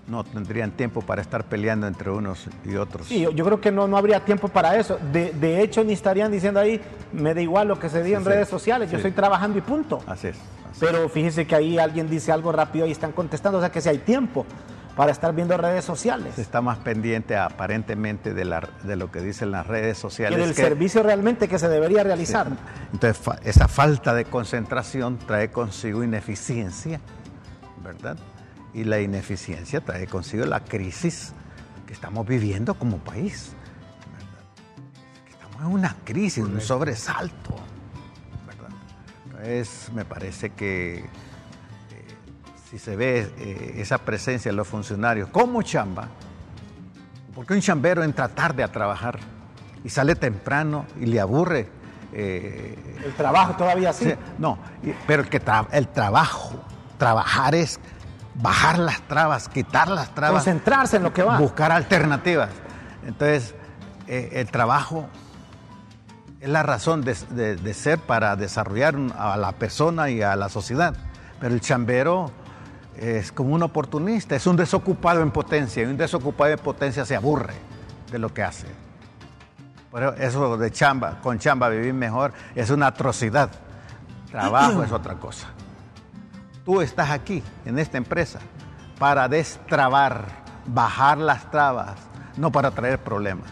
[0.08, 3.06] no tendrían tiempo para estar peleando entre unos y otros.
[3.06, 4.98] Sí, yo, yo creo que no, no habría tiempo para eso.
[5.12, 6.80] De, de hecho, ni estarían diciendo ahí,
[7.12, 9.58] me da igual lo que se diga en Sí, redes sí, sociales, yo estoy trabajando
[9.58, 10.00] y punto.
[10.06, 10.36] Así es.
[10.70, 13.80] así Pero fíjese que ahí alguien dice algo rápido y están contestando, o sea que
[13.80, 14.44] si hay tiempo
[14.96, 16.34] para estar viendo redes sociales.
[16.34, 20.38] Se está más pendiente aparentemente de, la, de lo que dicen las redes sociales.
[20.38, 22.48] del que- servicio realmente que se debería realizar.
[22.92, 27.00] Entonces, fa- esa falta de concentración trae consigo ineficiencia,
[27.82, 28.18] ¿verdad?
[28.74, 31.32] Y la ineficiencia trae consigo la crisis
[31.86, 33.52] que estamos viviendo como país.
[35.30, 37.56] Estamos en una crisis, un sobresalto,
[38.46, 38.74] ¿verdad?
[39.26, 41.04] Entonces, me parece que eh,
[42.70, 46.08] si se ve eh, esa presencia de los funcionarios como chamba,
[47.34, 49.18] porque un chambero entra tarde a trabajar
[49.84, 51.68] y sale temprano y le aburre.
[52.14, 54.14] eh, El trabajo todavía sí.
[54.38, 54.58] No,
[55.06, 56.62] pero el, que tra- el trabajo,
[56.98, 57.78] trabajar es
[58.34, 61.38] bajar las trabas, quitar las trabas, Concentrarse en lo que va.
[61.38, 62.50] buscar alternativas.
[63.06, 63.54] Entonces,
[64.08, 65.06] eh, el trabajo
[66.40, 70.48] es la razón de, de- de ser para desarrollar a la persona y a la
[70.48, 70.94] sociedad.
[71.40, 72.30] Pero el chambero
[72.96, 77.16] es como un oportunista, es un desocupado en potencia, y un desocupado en potencia se
[77.16, 77.54] aburre
[78.10, 78.66] de lo que hace.
[79.92, 83.50] Pero eso de chamba, con chamba vivir mejor, es una atrocidad.
[84.30, 85.48] Trabajo es otra cosa.
[86.64, 88.38] Tú estás aquí, en esta empresa,
[88.98, 90.26] para destrabar,
[90.66, 91.94] bajar las trabas,
[92.36, 93.46] no para traer problemas.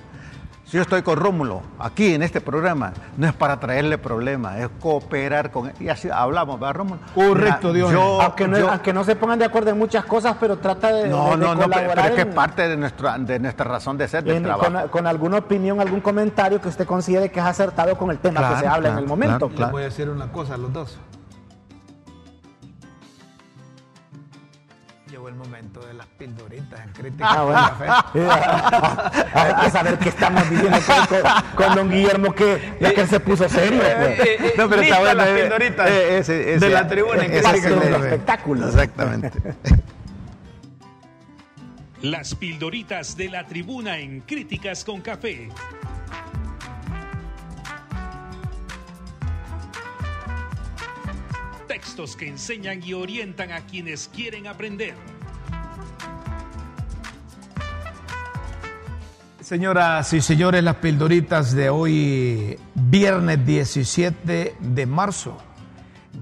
[0.65, 4.69] Si yo estoy con Rómulo aquí en este programa, no es para traerle problemas, es
[4.81, 5.75] cooperar con él.
[5.81, 7.01] Y así hablamos, ¿verdad, Rómulo?
[7.13, 7.91] Correcto, Dios.
[7.91, 10.93] yo- aunque, no, yo- aunque no se pongan de acuerdo en muchas cosas, pero trata
[10.93, 13.65] de, no, de- de no, no, pero, es que es parte de nuestra, de nuestra
[13.65, 14.71] razón de ser, del en- trabajo.
[14.73, 18.51] con, con alguna opinión, algún comentario que usted considere que es acertado con el tema
[18.55, 19.49] que se habla en el momento.
[19.49, 21.01] claro, Les voy a decir una cosa a los dos.
[25.61, 27.27] Momento de las pildoritas en crítica.
[27.29, 27.43] Ah,
[28.13, 28.31] bueno.
[28.31, 31.33] a, ver, a saber qué estamos diciendo con, con-
[31.67, 33.81] con don Guillermo, que ya que él se puso serio.
[33.81, 34.21] pues.
[34.21, 37.25] Eh, eh, No, pero está bueno, las eh, pildoritas eh, ese- ese- de la tribuna
[37.25, 37.53] en crítica.
[37.53, 38.67] del ese- espectáculo.
[38.69, 39.31] Exactamente.
[42.03, 45.51] Las pildoritas de la tribuna en Críticas con Café.
[51.69, 54.95] Textos que enseñan y orientan a quienes quieren aprender.
[59.51, 65.37] Señoras y señores, las pildoritas de hoy, viernes 17 de marzo.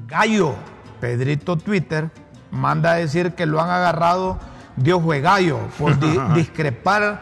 [0.07, 0.55] Gallo,
[0.99, 2.09] Pedrito Twitter,
[2.51, 4.39] manda a decir que lo han agarrado
[4.77, 7.21] Dios fue gallo por di- discrepar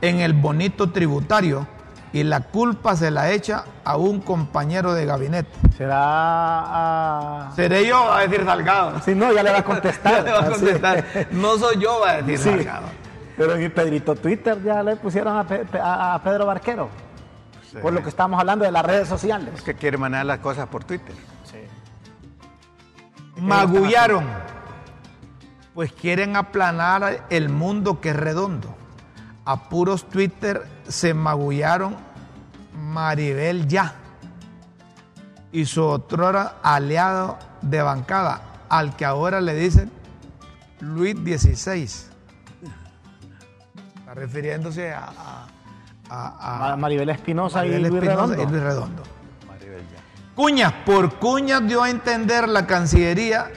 [0.00, 1.66] en el bonito tributario
[2.12, 5.50] y la culpa se la echa a un compañero de gabinete.
[5.76, 5.96] Será.
[6.00, 9.00] ah, Seré yo, va a decir Salgado.
[9.04, 10.12] Si no, ya le va a contestar.
[10.18, 11.04] Ya le va a contestar.
[11.32, 12.48] No soy yo, va a decir Sí.
[12.48, 12.86] Salgado.
[13.38, 16.88] Pero en Pedrito Twitter ya le pusieron a, Pe- Pe- a- a Pedro Barquero.
[17.70, 17.78] Sí.
[17.80, 19.50] Por lo que estamos hablando de las redes sociales.
[19.54, 21.14] Es que quiere manejar las cosas por Twitter.
[23.36, 24.24] Magullaron.
[25.74, 28.74] Pues quieren aplanar el mundo que es redondo.
[29.44, 31.96] A puros Twitter se magullaron
[32.74, 33.94] Maribel Ya
[35.52, 39.90] y su otrora aliado de bancada, al que ahora le dicen
[40.80, 42.07] Luis XVI.
[44.08, 45.46] Está refiriéndose a, a-
[46.08, 48.36] a- a- Ma- Maribel Espinosa y y Luis Redondo.
[49.46, 49.98] Maribel ya.
[50.34, 53.50] Cuñas, por cuñas dio a entender la Cancillería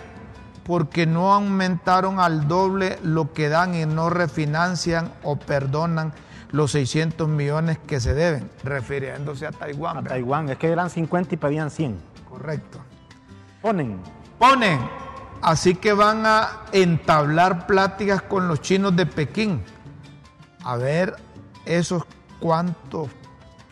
[0.66, 6.12] porque no aumentaron al doble lo que dan y no refinancian o perdonan
[6.52, 9.98] los 600 millones que se deben, refiriéndose a Taiwán.
[10.00, 10.16] A ¿verdad?
[10.18, 10.50] Taiwán.
[10.50, 11.98] Es que eran 50 y pedían 100.
[12.30, 12.78] Correcto.
[13.62, 14.00] Ponen.
[14.38, 14.82] Ponen,
[15.42, 19.64] así que van a entablar pláticas con los chinos de Pekín.
[20.64, 21.16] A ver
[21.66, 22.04] esos
[22.40, 23.10] cuántos,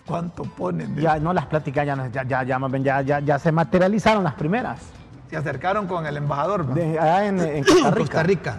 [0.06, 0.96] cuánto ponen.
[0.96, 4.80] Ya no las pláticas ya, ya, ya, ya, ya, ya, ya se materializaron las primeras.
[5.30, 6.66] Se acercaron con el embajador.
[6.66, 6.74] ¿no?
[6.76, 7.98] De, allá en, en Costa Rica.
[8.00, 8.58] Costa Rica.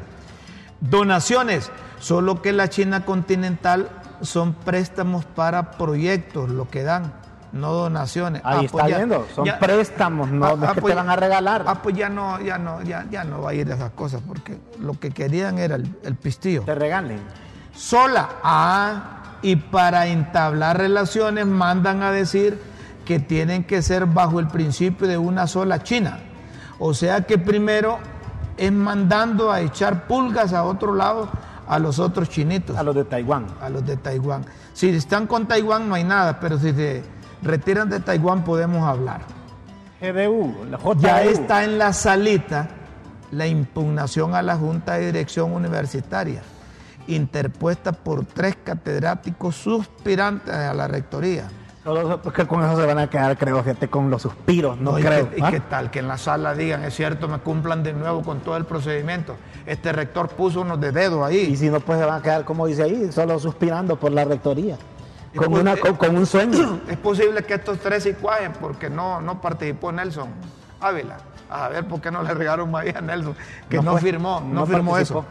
[0.80, 3.88] Donaciones, solo que la China continental
[4.22, 7.12] son préstamos para proyectos, lo que dan,
[7.52, 8.40] no donaciones.
[8.44, 10.96] Ahí Ah, está pues viendo, son ya- préstamos, no Ah, es ah, que pues te
[10.96, 11.64] van a regalar.
[11.66, 14.56] Ah, pues ya no, ya no, ya, ya no va a ir esas cosas, porque
[14.80, 16.62] lo que querían era el, el pistillo.
[16.62, 17.20] te regalen.
[17.74, 18.28] Sola.
[18.42, 22.60] Ah, y para entablar relaciones mandan a decir
[23.04, 26.18] que tienen que ser bajo el principio de una sola China.
[26.78, 27.98] O sea que primero
[28.56, 31.28] es mandando a echar pulgas a otro lado
[31.66, 33.46] a los otros chinitos, A los de Taiwán.
[33.62, 34.44] a los de Taiwán.
[34.72, 37.02] Si están con Taiwán no hay nada, pero si se,
[37.42, 39.20] retiran de Taiwán, podemos hablar.
[40.00, 41.00] GDU, la JDU.
[41.00, 42.68] Ya está en la salita
[43.32, 46.42] la impugnación a la Junta de Dirección Universitaria,
[47.14, 51.48] interpuesta por tres catedráticos suspirantes a la rectoría.
[51.82, 55.02] Solo porque con eso se van a quedar, creo, gente, con los suspiros, no, ¿y
[55.02, 55.30] creo.
[55.30, 55.50] qué- ¿Y ¿ah?
[55.50, 55.90] qué tal?
[55.90, 59.36] Que en la sala digan, es cierto, me cumplan de nuevo con todo el procedimiento.
[59.64, 61.56] Este rector puso unos de dedo Y ahí.
[61.56, 64.76] si no, pues se van a quedar, como dice ahí, solo suspirando por la rectoría.
[65.32, 66.80] Y Con, pues, una, con, con un sueño.
[66.88, 70.28] Es posible que estos tres sí cuajen porque no, no participó Nelson
[70.80, 71.16] Ávila.
[71.48, 73.34] A ver por qué no le regaron maíz a Nelson,
[73.70, 75.20] que no, fue, firmó, no, firmó participó.
[75.20, 75.26] eso.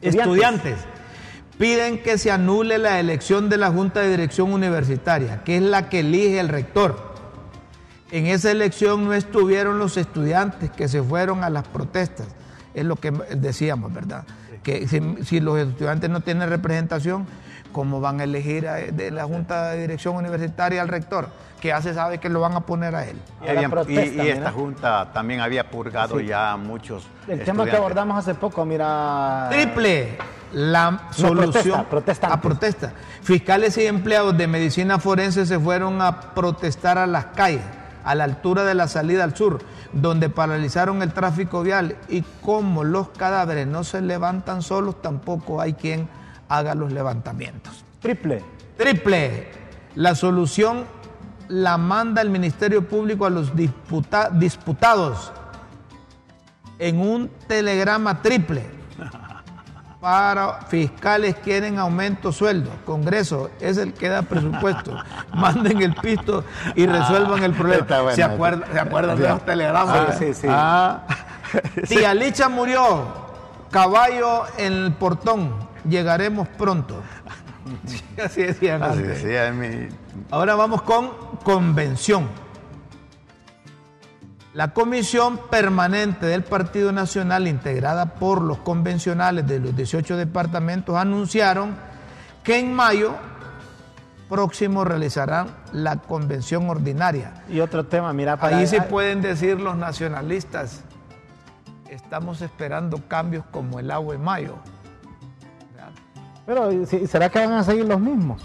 [0.00, 0.78] Estudiantes
[1.58, 5.88] piden que se anule la elección de la Junta de Dirección Universitaria, que es la
[5.88, 7.14] que elige el rector.
[8.10, 12.28] En esa elección no estuvieron los estudiantes que se fueron a las protestas.
[12.74, 14.24] Es lo que decíamos, ¿verdad?
[14.62, 17.26] Que si, si los estudiantes no tienen representación,
[17.72, 21.28] ¿cómo van a elegir a- de la Junta de Dirección Universitaria al rector?
[21.60, 23.16] Que ya se sabe que lo van a poner a él.
[23.40, 26.26] Y a la Habían- protesta, y, y esta junta también había purgado Sí.
[26.26, 29.48] ya a muchos El tema que abordamos hace poco, mira.
[29.50, 30.16] Triple
[30.52, 32.38] la solución protesta, protestantes.
[32.38, 32.92] a protesta.
[33.22, 37.60] Fiscales y empleados de medicina forense se fueron a protestar a las calles,
[38.08, 39.58] a la altura de la salida al sur,
[39.92, 45.74] donde paralizaron el tráfico vial y como los cadáveres no se levantan solos, tampoco hay
[45.74, 46.08] quien
[46.48, 47.84] haga los levantamientos.
[48.00, 48.42] Triple.
[48.78, 49.48] Triple,
[49.94, 50.84] la solución
[51.48, 55.30] la manda el Ministerio Público a los disputa- disputados
[56.78, 58.64] en un telegrama triple.
[60.00, 62.70] Para fiscales quieren aumento sueldo.
[62.84, 64.96] Congreso es el que da presupuesto.
[65.34, 66.44] Manden el pisto
[66.76, 67.84] y resuelvan el problema.
[67.88, 68.30] bueno ¿Se, eso.
[68.32, 69.94] acuerdan, ¿Se acuerdan de los telegramas?
[69.96, 70.18] Ah, verdad?
[70.18, 70.46] sí, sí.
[70.48, 71.02] Ah.
[71.88, 73.26] Tía Licha murió.
[73.72, 75.52] Caballo en el portón.
[75.88, 77.02] Llegaremos pronto.
[78.24, 79.22] Así decían Así antes.
[79.22, 79.88] decía mi-
[80.30, 81.10] Ahora vamos con
[81.42, 82.28] convención.
[84.54, 91.76] La comisión permanente del Partido Nacional, integrada por los convencionales de los 18 departamentos, anunciaron
[92.42, 93.14] que en mayo
[94.28, 97.44] próximo realizarán la convención ordinaria.
[97.48, 100.82] Y otro tema, mira, para Ahí sí pueden decir los nacionalistas,
[101.88, 104.54] estamos esperando cambios como el agua en mayo.
[106.46, 106.70] ¿Verdad?
[106.72, 108.42] Pero ¿sí- ¿será que van a seguir los mismos?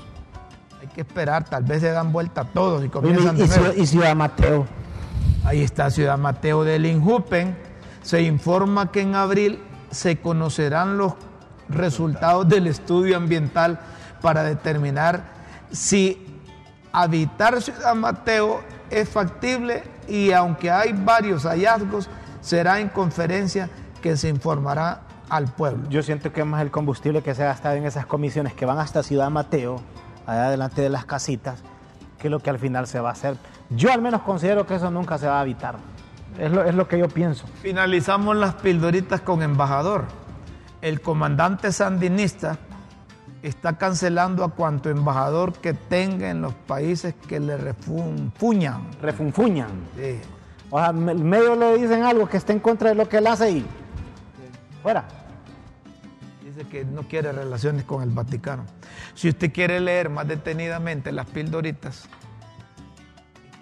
[0.81, 3.63] Hay que esperar, tal vez se dan vuelta todos y Y, comienzan de y, nuevo.
[3.63, 4.65] Ciudad- y Ciudad Mateo.
[5.45, 7.57] Ahí está Ciudad Mateo del Injupen.
[8.01, 11.13] Se informa que en abril se conocerán los
[11.67, 13.79] resultados del estudio ambiental
[14.21, 15.23] para determinar
[15.71, 16.41] si
[16.93, 23.69] habitar Ciudad Mateo es factible y aunque hay varios hallazgos, será en conferencia
[24.01, 25.89] que se informará al pueblo.
[25.89, 28.79] Yo siento que más el combustible que se ha gastado en esas comisiones que van
[28.79, 29.81] hasta Ciudad Mateo,
[30.25, 31.63] allá delante de las casitas,
[32.23, 33.35] que lo que al final se va a hacer.
[33.69, 35.75] Yo al menos considero que eso nunca se va a evitar.
[36.39, 37.45] Es lo, es lo que yo pienso.
[37.61, 40.05] Finalizamos las pildoritas con embajador.
[40.81, 42.57] El comandante sandinista
[43.41, 48.87] está cancelando a cuanto embajador que tenga en los países que le refunfuñan.
[49.01, 49.67] Refunfuñan.
[49.97, 50.21] Sí.
[50.69, 53.51] O sea, medio le dicen algo que esté en contra de lo que él hace
[53.51, 53.65] y
[54.81, 55.03] fuera.
[56.55, 58.65] Dice que no quiere relaciones con el Vaticano.
[59.15, 62.07] Si usted quiere leer más detenidamente las pildoritas,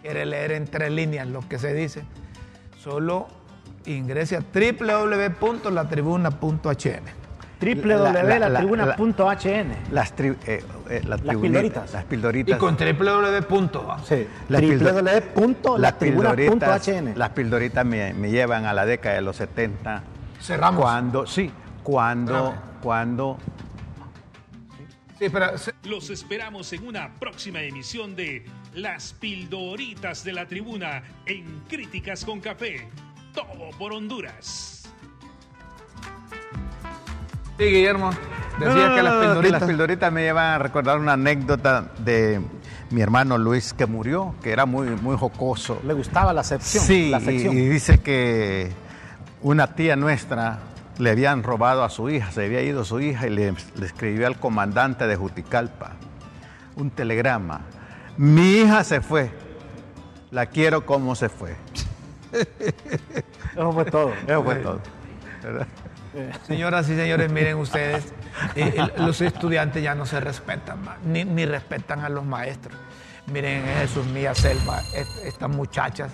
[0.01, 2.03] quiere leer entre líneas lo que se dice,
[2.77, 3.27] solo
[3.85, 6.31] ingrese a www.latribuna.hn.
[7.61, 11.93] www.latribuna.hn Las, tri- eh, eh, las, pildoritas.
[11.93, 12.57] Las pildoritas.
[12.57, 13.69] Y con www.
[14.03, 19.21] Sí, Las pildo- las www.latribuna.hn pildoritas, las pildoritas me, me llevan a la década de
[19.21, 20.03] los 70.
[20.41, 20.81] Cerramos.
[20.81, 21.51] Cuando, sí,
[21.83, 22.81] cuando, Espérame.
[22.81, 23.37] cuando
[25.19, 25.51] Sí, pero
[25.83, 32.39] Los esperamos en una próxima emisión de Las Pildoritas de la Tribuna en Críticas con
[32.39, 32.87] Café.
[33.33, 34.89] Todo por Honduras.
[37.59, 38.09] Sí, Guillermo.
[38.59, 39.61] Decía No, no, que las no, pildoritas.
[39.61, 42.41] las pildoritas me llevan a recordar una anécdota de
[42.89, 45.79] mi hermano Luis que murió, que era muy, muy jocoso.
[45.85, 46.83] Le gustaba la sección.
[46.83, 48.71] Sí, la y dice que
[49.43, 50.59] una tía nuestra
[50.97, 54.27] le habían robado a su hija, se había ido su hija y le, le escribió
[54.27, 55.93] al comandante de Juticalpa
[56.75, 57.61] un telegrama.
[58.17, 59.31] Mi hija se fue,
[60.31, 61.55] la quiero como se fue.
[63.53, 64.13] Eso fue todo.
[64.27, 64.79] Eso fue todo.
[65.43, 65.67] ¿verdad?
[66.47, 68.13] Señoras y señores, miren ustedes,
[68.55, 72.75] eh, los estudiantes ya no se respetan, ma, ni, ni respetan a los maestros.
[73.31, 76.11] Miren en Jesús Mía Selva, est- estas muchachas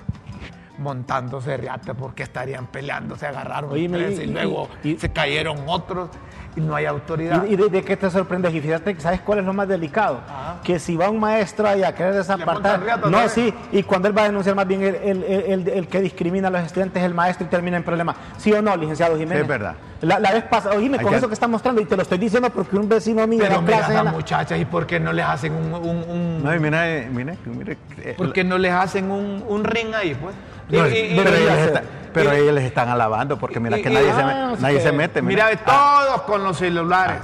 [0.77, 5.11] montándose riata porque estarían peleando, se agarraron Oye, tres y- y, y- luego y- se
[5.11, 6.09] cayeron otros
[6.57, 7.45] y no hay autoridad.
[7.47, 8.53] ¿Y, y de, de qué te sorprendes?
[8.53, 10.19] Y fíjate, ¿sabes cuál es lo más delicado?
[10.63, 14.23] que si va un maestro ahí a querer desapartar, no, sí, y cuando él va
[14.23, 17.05] a denunciar más bien el, el- el- el- el que discrimina a los estudiantes es
[17.05, 18.15] el maestro y termina en problemas.
[18.37, 19.43] ¿Sí o no, licenciado Jiménez?
[19.43, 19.75] Es verdad.
[20.01, 22.01] La, la vez pasada, oíme, Hay con que- eso que está mostrando, y te lo
[22.01, 24.99] estoy diciendo porque un vecino mío Pero mira a las la- muchachas, ¿y por qué
[24.99, 25.73] no les hacen un...
[25.73, 29.43] un, un- No, y mira, eh, mira, mira, eh, ¿Por qué no les hacen un,
[29.47, 30.35] un ring ahí, pues?
[30.69, 33.93] No, y- y- pero, y- pero ellos les están alabando porque mira y- que y-
[33.93, 35.21] nadie, se, ah, sí nadie que- se mete.
[35.21, 37.21] Mira, Mira, todos con los celulares.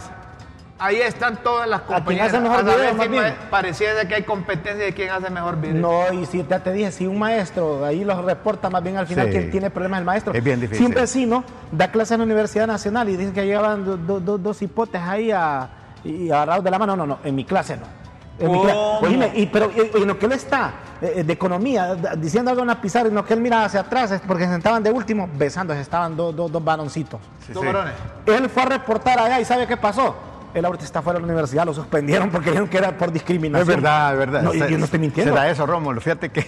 [0.79, 3.33] Ahí están todas las quién compañías.
[3.49, 5.75] Pareciera que hay competencia de quién hace mejor video.
[5.81, 9.07] No, y si ya te dije, si un maestro, ahí los reporta más bien al
[9.07, 9.31] final Sí.
[9.31, 10.33] quien tiene problemas es el maestro.
[10.33, 10.85] Es bien difícil.
[10.85, 14.19] Si un vecino da clase en la Universidad Nacional y dice que llegaban do- do-
[14.19, 15.69] do- dos hipotes ahí a,
[16.03, 18.02] y agarrados de la mano, no, no, en mi clase no.
[18.39, 18.99] ¿Cómo?
[19.01, 22.49] Oíme, y, pero y- y en lo que él está eh, eh, de economía, diciendo
[22.51, 24.51] algo en la pizarra, y en lo que él mira hacia atrás, es porque se
[24.51, 27.19] sentaban de último, besándose, estaban dos, dos, dos varoncitos.
[27.45, 27.67] Sí, ¿Dos sí.
[27.67, 27.93] varones?
[28.25, 30.15] Él fue a reportar allá y ¿sabe qué pasó?
[30.53, 33.61] Él ahorita está fuera de la universidad, lo suspendieron porque dijeron que era por discriminación.
[33.67, 34.41] Es verdad, es verdad.
[34.43, 35.33] No, Se- yo no estoy mintiendo.
[35.33, 35.99] Será eso, Rómulo.
[35.99, 36.45] Fíjate que.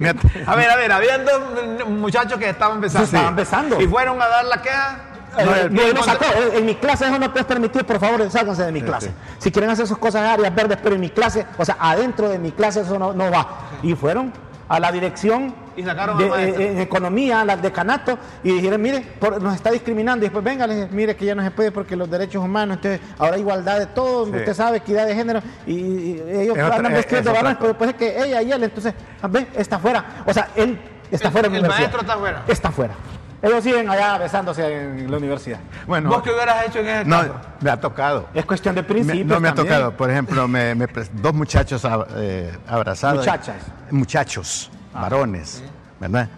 [0.46, 3.06] A ver, a ver, habían dos muchachos que estaban besando.
[3.06, 3.80] Se estaban besando.
[3.80, 4.98] Y fueron a dar la queja.
[5.44, 6.24] No, no, lo sacó.
[6.52, 9.08] En, en mi clase eso no puedes permitir, por favor, sálganse de mi clase.
[9.08, 9.12] sí.
[9.38, 12.28] Si quieren hacer sus cosas en áreas verdes, pero en mi clase, o sea, adentro
[12.28, 13.46] de mi clase eso no, no va.
[13.82, 14.32] Y fueron
[14.68, 19.40] a la dirección Y sacaron de eh, en economía, al decanato, y dijeron, mire, por-
[19.40, 20.24] nos está discriminando.
[20.24, 23.00] Y después, venga, les- mire que ya no se puede porque los derechos humanos, entonces,
[23.18, 24.32] ahora igualdad de todo, Sí.
[24.32, 27.32] usted sabe, equidad de género, y, y ellos Es otra- andan es- vestidos es de
[27.32, 30.04] varones, pero después es que ella y él, entonces, ah, ve, está fuera.
[30.26, 30.80] O sea, él
[31.12, 32.42] está El- fuera el maestro está fuera.
[32.48, 32.94] Está fuera.
[33.42, 35.58] Ellos siguen allá besándose en la universidad.
[35.86, 37.34] bueno, ¿Vos qué hubieras hecho en ese no, caso?
[37.60, 38.28] me ha tocado.
[38.34, 39.26] Es cuestión de Me- principios.
[39.26, 39.92] no me ha tocado.
[39.96, 43.18] Por ejemplo, me, me dos muchachos ab- eh, abrazados.
[43.18, 43.56] Muchachas.
[43.90, 45.62] Muchachos, Ah, varones,
[46.00, 46.28] ¿verdad?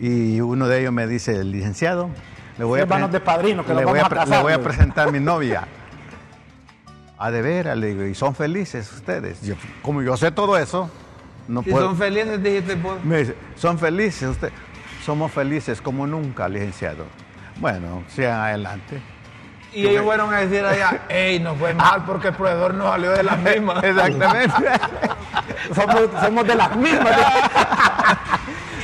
[0.00, 2.10] Y uno de ellos me dice, licenciado,
[2.58, 4.18] le voy, a, Hermanos pre- de padrino, que le los voy, a, vamos a pre-
[4.18, 5.68] le casar, voy a le- presentar a mi novia.
[7.18, 9.42] A de veras, le digo, y son felices ustedes.
[9.42, 10.90] Yo, como yo sé todo eso,
[11.48, 11.86] no Si puedo.
[11.86, 12.76] son felices, dijiste.
[13.04, 14.54] Me dice, son felices ustedes.
[15.10, 17.04] Somos felices como nunca, licenciado.
[17.56, 19.02] Bueno, sigan adelante.
[19.72, 23.10] Y ellos fueron a decir allá, ey, nos fue mal porque el proveedor nos salió
[23.10, 23.82] de las mismas.
[23.82, 24.54] Exactamente.
[25.74, 27.10] Somos, somos de las mismas.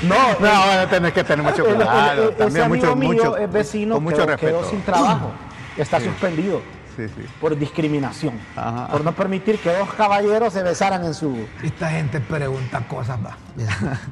[0.02, 2.30] no, No, van a tener que tener mucho el- el- cuidado.
[2.32, 4.58] También amigo mucho, mío mucho, es vecino con mucho quedó, respeto.
[4.60, 5.30] quedó sin trabajo.
[5.76, 6.60] Está suspendido
[6.96, 7.24] Sí, sí.
[7.40, 8.34] por discriminación.
[8.56, 8.88] Ajá.
[8.88, 11.46] Por no permitir que dos caballeros se besaran en su...
[11.62, 13.36] Esta gente pregunta cosas, va.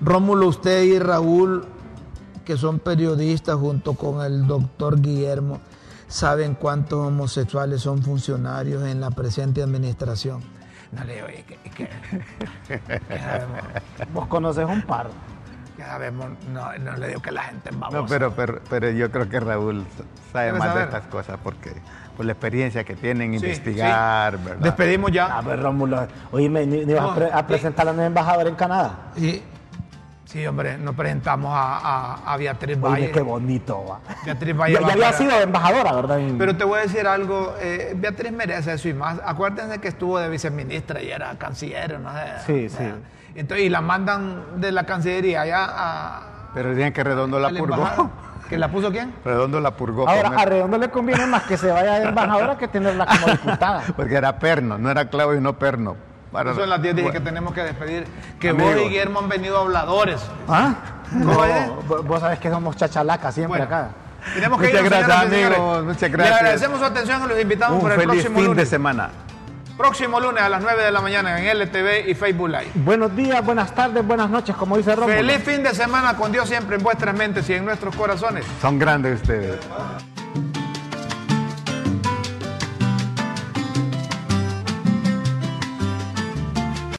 [0.01, 1.67] Rómulo, usted y Raúl,
[2.45, 5.61] que son periodistas junto con el doctor Guillermo,
[6.09, 10.42] saben cuántos homosexuales son funcionarios en la presente administración.
[10.92, 11.88] No le digo, oye, que, que-
[12.68, 13.61] que sabemos,
[14.12, 15.09] Vos conoces un par.
[15.76, 17.99] que sabemos, no, no le digo que la gente es babosa.
[18.01, 19.84] No, pero, pero, pero yo creo que Raúl
[20.32, 20.76] sabe más saber.
[20.76, 21.72] de estas cosas porque
[22.16, 24.45] por la experiencia que tienen, Sí, investigar, sí.
[24.45, 24.61] ¿verdad?
[24.62, 25.36] Despedimos ya.
[25.36, 27.45] A ver, Rómulo, oye, ¿ni, ni vas a, pre- a sí.
[27.49, 28.99] presentar a la nueva embajadora en Canadá?
[29.16, 29.42] Sí,
[30.35, 33.11] sí, hombre, nos presentamos a, a- a Beatriz Oye, Valle.
[33.12, 34.01] qué bonito, va.
[34.24, 36.18] Beatriz Valle Ya, había para- sido embajadora, ¿verdad?
[36.37, 39.20] Pero te voy a decir algo, eh, Beatriz merece eso y más.
[39.24, 42.18] Acuérdense que estuvo de viceministra y era canciller, no sé.
[42.47, 42.85] Sí, sí.
[43.37, 46.22] Entonces, y la mandan de la Cancillería allá a...
[46.55, 48.11] Pero decían que Redondo la purgó.
[48.49, 49.14] ¿Que la puso quién?
[49.24, 50.09] Redondo la purgó.
[50.09, 53.82] Ahora, a Redondo le conviene más que se vaya de embajadora que tenerla como diputada.
[53.97, 55.97] Porque era perno, no era clavo y no perno.
[56.35, 58.09] Para- Son las 10 dije que tenemos que despedir.
[58.41, 58.72] Que Amigos.
[58.74, 60.20] vos y Guillermo han venido habladores.
[60.49, 60.74] ¿Ah?
[61.12, 61.70] ¿Cómo es?
[61.87, 63.91] vos- sabés que somos chachalacas siempre Bueno, acá.
[64.35, 65.59] Tenemos que Muchas irnos, gracias, señores.
[65.59, 66.37] amigos, muchas Le gracias.
[66.39, 68.68] agradecemos su atención y los invitamos Un por el feliz próximo fin de lunes.
[68.68, 69.11] semana.
[69.76, 72.70] Próximo lunes a las 9 de la mañana en LTV y Facebook Live.
[72.74, 75.14] Buenos días, buenas tardes, buenas noches, como dice Rómulo.
[75.16, 78.45] Feliz fin de semana con Dios siempre en vuestras mentes y en nuestros corazones.
[78.61, 79.61] Son grandes ustedes.